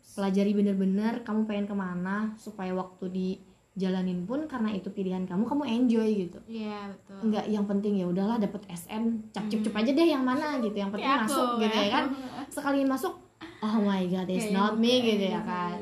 Pelajari 0.10 0.52
bener-bener 0.52 1.22
kamu 1.22 1.46
pengen 1.46 1.66
ke 1.66 1.76
mana 1.76 2.16
supaya 2.36 2.74
waktu 2.74 3.06
dijalanin 3.08 4.24
pun 4.24 4.46
karena 4.46 4.72
itu 4.72 4.90
pilihan 4.90 5.24
kamu 5.24 5.46
kamu 5.46 5.64
enjoy 5.64 6.10
gitu. 6.20 6.40
Iya, 6.44 6.90
betul. 6.90 7.18
enggak 7.24 7.46
yang 7.46 7.64
penting 7.64 7.94
ya 7.96 8.06
udahlah 8.06 8.38
dapet 8.38 8.66
SN 8.68 9.04
cap 9.30 9.46
cup 9.46 9.74
aja 9.76 9.92
deh 9.92 10.08
yang 10.08 10.22
mana 10.22 10.58
gitu 10.58 10.74
yang 10.74 10.90
penting 10.90 11.06
Kayak 11.06 11.22
aku, 11.22 11.30
masuk 11.30 11.48
gitu 11.60 11.78
ya 11.78 11.90
kan. 11.92 12.06
Sekali 12.48 12.80
masuk 12.84 13.14
oh 13.60 13.78
my 13.80 14.04
god 14.06 14.26
it's 14.28 14.50
not 14.50 14.74
me 14.76 14.98
kayak 14.98 15.16
gitu 15.16 15.26
ya 15.30 15.42
kan. 15.42 15.78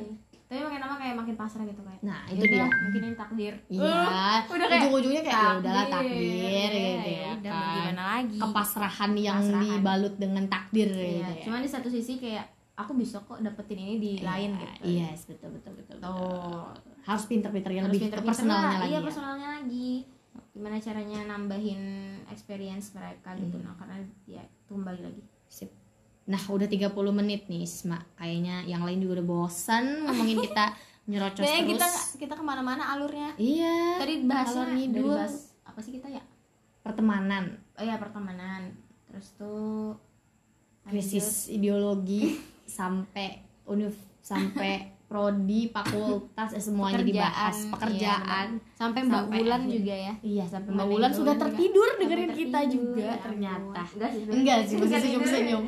Tapi 0.45 0.61
makin 0.61 0.77
lama 0.77 0.95
kayak 0.95 1.15
makin 1.15 1.35
pasrah 1.35 1.63
gitu 1.63 1.81
kayak. 1.81 2.01
nah 2.01 2.21
Ya 2.27 2.37
itu 2.37 2.43
dia. 2.51 2.67
mungkin 2.69 3.01
ini 3.01 3.15
takdir. 3.15 3.53
iya. 3.65 4.43
Udah 4.53 4.67
kayak 4.67 4.81
ujung-ujungnya 4.85 5.21
kayak 5.23 5.39
ya 5.41 5.51
udahlah 5.57 5.85
takdir 5.89 6.21
Iya, 6.21 6.67
gitu 6.67 6.77
ya 6.77 7.15
ya 7.17 7.31
udah, 7.33 7.49
mau 7.49 7.57
kan 7.57 7.73
gimana 7.73 8.03
lagi? 8.11 8.37
kepasrahan 8.37 9.11
yang 9.17 9.39
Pasrahan. 9.41 9.63
dibalut 9.65 10.13
dengan 10.15 10.43
takdir 10.45 10.89
Iya, 10.89 11.01
gitu 11.17 11.31
ya. 11.31 11.41
cuman 11.41 11.59
di 11.61 11.69
satu 11.71 11.87
sisi 11.87 12.13
kayak 12.17 12.45
aku 12.75 12.91
bisa 12.93 13.17
kok 13.21 13.39
dapetin 13.39 13.79
ini 13.79 13.95
di 13.95 14.11
lain 14.19 14.51
Iya, 14.51 14.61
gitu. 14.61 14.83
Yes, 14.85 15.19
betul 15.25 15.49
betul 15.53 15.71
betul. 15.75 15.95
betul. 15.97 16.11
Tuh. 16.11 16.67
Harus 17.01 17.23
pinter-pinter 17.25 17.71
ya 17.71 17.79
Harus 17.79 17.89
lebih 17.89 17.99
ke 17.99 18.05
pinter-pinter 18.09 18.29
personalnya 18.29 18.61
lah. 18.61 18.75
lagi. 18.77 18.85
Iya, 18.85 18.93
ya. 18.93 19.03
personalnya 19.03 19.47
lagi. 19.53 19.91
Gimana 20.51 20.75
caranya 20.77 21.19
nambahin 21.25 21.81
experience 22.27 22.91
mereka 22.91 23.29
gitu 23.33 23.55
Hmm. 23.55 23.65
nah 23.65 23.75
karena 23.75 23.95
ya 24.25 24.43
kembali 24.65 25.01
lagi. 25.01 25.21
Sip. 25.45 25.71
Nah, 26.25 26.41
udah 26.41 26.65
30 26.65 26.89
menit 27.13 27.45
nih, 27.45 27.61
Isma. 27.61 28.01
Kayaknya 28.15 28.65
yang 28.65 28.81
lain 28.81 28.97
juga 28.97 29.19
udah 29.19 29.27
bosan 29.29 29.85
ngomongin 30.03 30.41
kita 30.41 30.65
nyerocos 31.09 31.45
terus. 31.45 31.69
kita 31.69 31.87
kita 32.17 32.33
ke 32.33 32.41
mana-mana 32.41 32.89
alurnya. 32.89 33.37
Iya. 33.37 33.99
Tadi 33.99 34.13
bahasnya 34.25 34.63
dari 34.67 35.05
bahas 35.05 35.53
apa 35.63 35.79
sih 35.79 35.93
kita 35.93 36.09
ya? 36.09 36.23
pertemanan, 36.81 37.57
Oh 37.73 37.81
iya 37.81 37.95
pertemanan. 37.95 38.73
Terus 39.05 39.33
tuh 39.33 39.97
krisis 40.83 41.49
ideologi 41.49 42.37
sampai 42.65 43.41
univ 43.65 43.93
sampai 44.19 44.73
prodi 45.09 45.69
fakultas 45.69 46.49
eh, 46.57 46.61
semuanya 46.61 47.05
dibahas. 47.05 47.69
Pekerjaan, 47.69 47.77
pekerjaan. 47.77 48.47
iya, 48.57 48.73
sampai 48.73 48.99
Mbak 49.05 49.21
Sampai 49.21 49.37
Bulan 49.37 49.61
akhir. 49.61 49.73
juga 49.77 49.95
ya. 49.95 50.13
Iya 50.19 50.45
sampai 50.49 50.69
Mbak 50.69 50.75
Mbak 50.75 50.87
Wulan 50.91 51.11
sudah 51.13 51.35
tertidur 51.37 51.89
dengerin 52.01 52.31
kita 52.33 52.59
tertidur, 52.59 52.73
juga 52.73 53.03
ya 53.05 53.15
ternyata. 53.21 53.81
Enggak 53.85 54.09
sih 54.11 54.21
enggak 54.25 54.57
sih 54.65 54.75
masih 54.81 54.99
senyum 54.99 55.23
senyum 55.23 55.63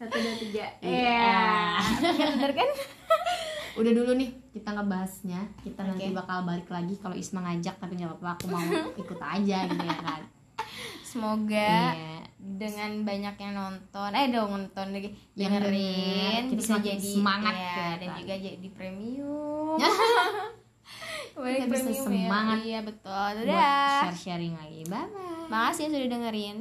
satu 0.00 0.16
dua 0.16 0.34
tiga. 0.40 0.64
Iya. 0.80 1.76
iya 2.08 2.26
bener 2.32 2.52
kan? 2.56 2.68
Udah 3.80 3.92
dulu 3.92 4.10
nih 4.16 4.32
kita 4.50 4.72
ngebahasnya. 4.72 5.40
Kita 5.60 5.80
nanti 5.84 6.08
Oke. 6.08 6.16
bakal 6.16 6.38
balik 6.48 6.68
lagi 6.72 6.96
kalau 6.96 7.12
Isma 7.12 7.44
ngajak 7.44 7.76
tapi 7.76 8.00
nggak 8.00 8.16
apa-apa 8.16 8.28
aku 8.40 8.44
mau 8.48 8.64
ikut 9.02 9.20
aja 9.20 9.58
gitu 9.68 9.84
ya 9.84 9.96
kan. 10.00 10.20
Semoga. 11.04 11.94
Iya. 11.94 12.19
Dengan 12.40 13.04
banyak 13.04 13.34
yang 13.36 13.52
nonton 13.52 14.10
eh 14.16 14.26
dong 14.32 14.48
nonton 14.48 14.86
lagi 14.96 15.12
dengerin 15.36 16.48
denger, 16.48 16.48
kita 16.48 16.60
bisa 16.60 16.74
jadi 16.80 17.10
semangat 17.20 17.54
ya, 17.54 17.68
ya, 17.68 17.88
dan 18.00 18.08
kan? 18.08 18.18
juga 18.20 18.34
jadi 18.40 18.68
premium. 18.72 19.76
Kita 21.30 21.66
bisa 21.72 21.88
premium 21.88 22.12
ya. 22.12 22.26
semangat 22.26 22.58
iya 22.66 22.80
betul. 22.84 23.28
dadah. 23.44 24.12
share 24.12 24.18
sharing 24.18 24.54
lagi. 24.56 24.84
Bye 24.88 25.08
bye 25.08 25.30
makasih 25.50 25.90
ya 25.90 25.98
sudah 25.98 26.08
dengerin 26.14 26.56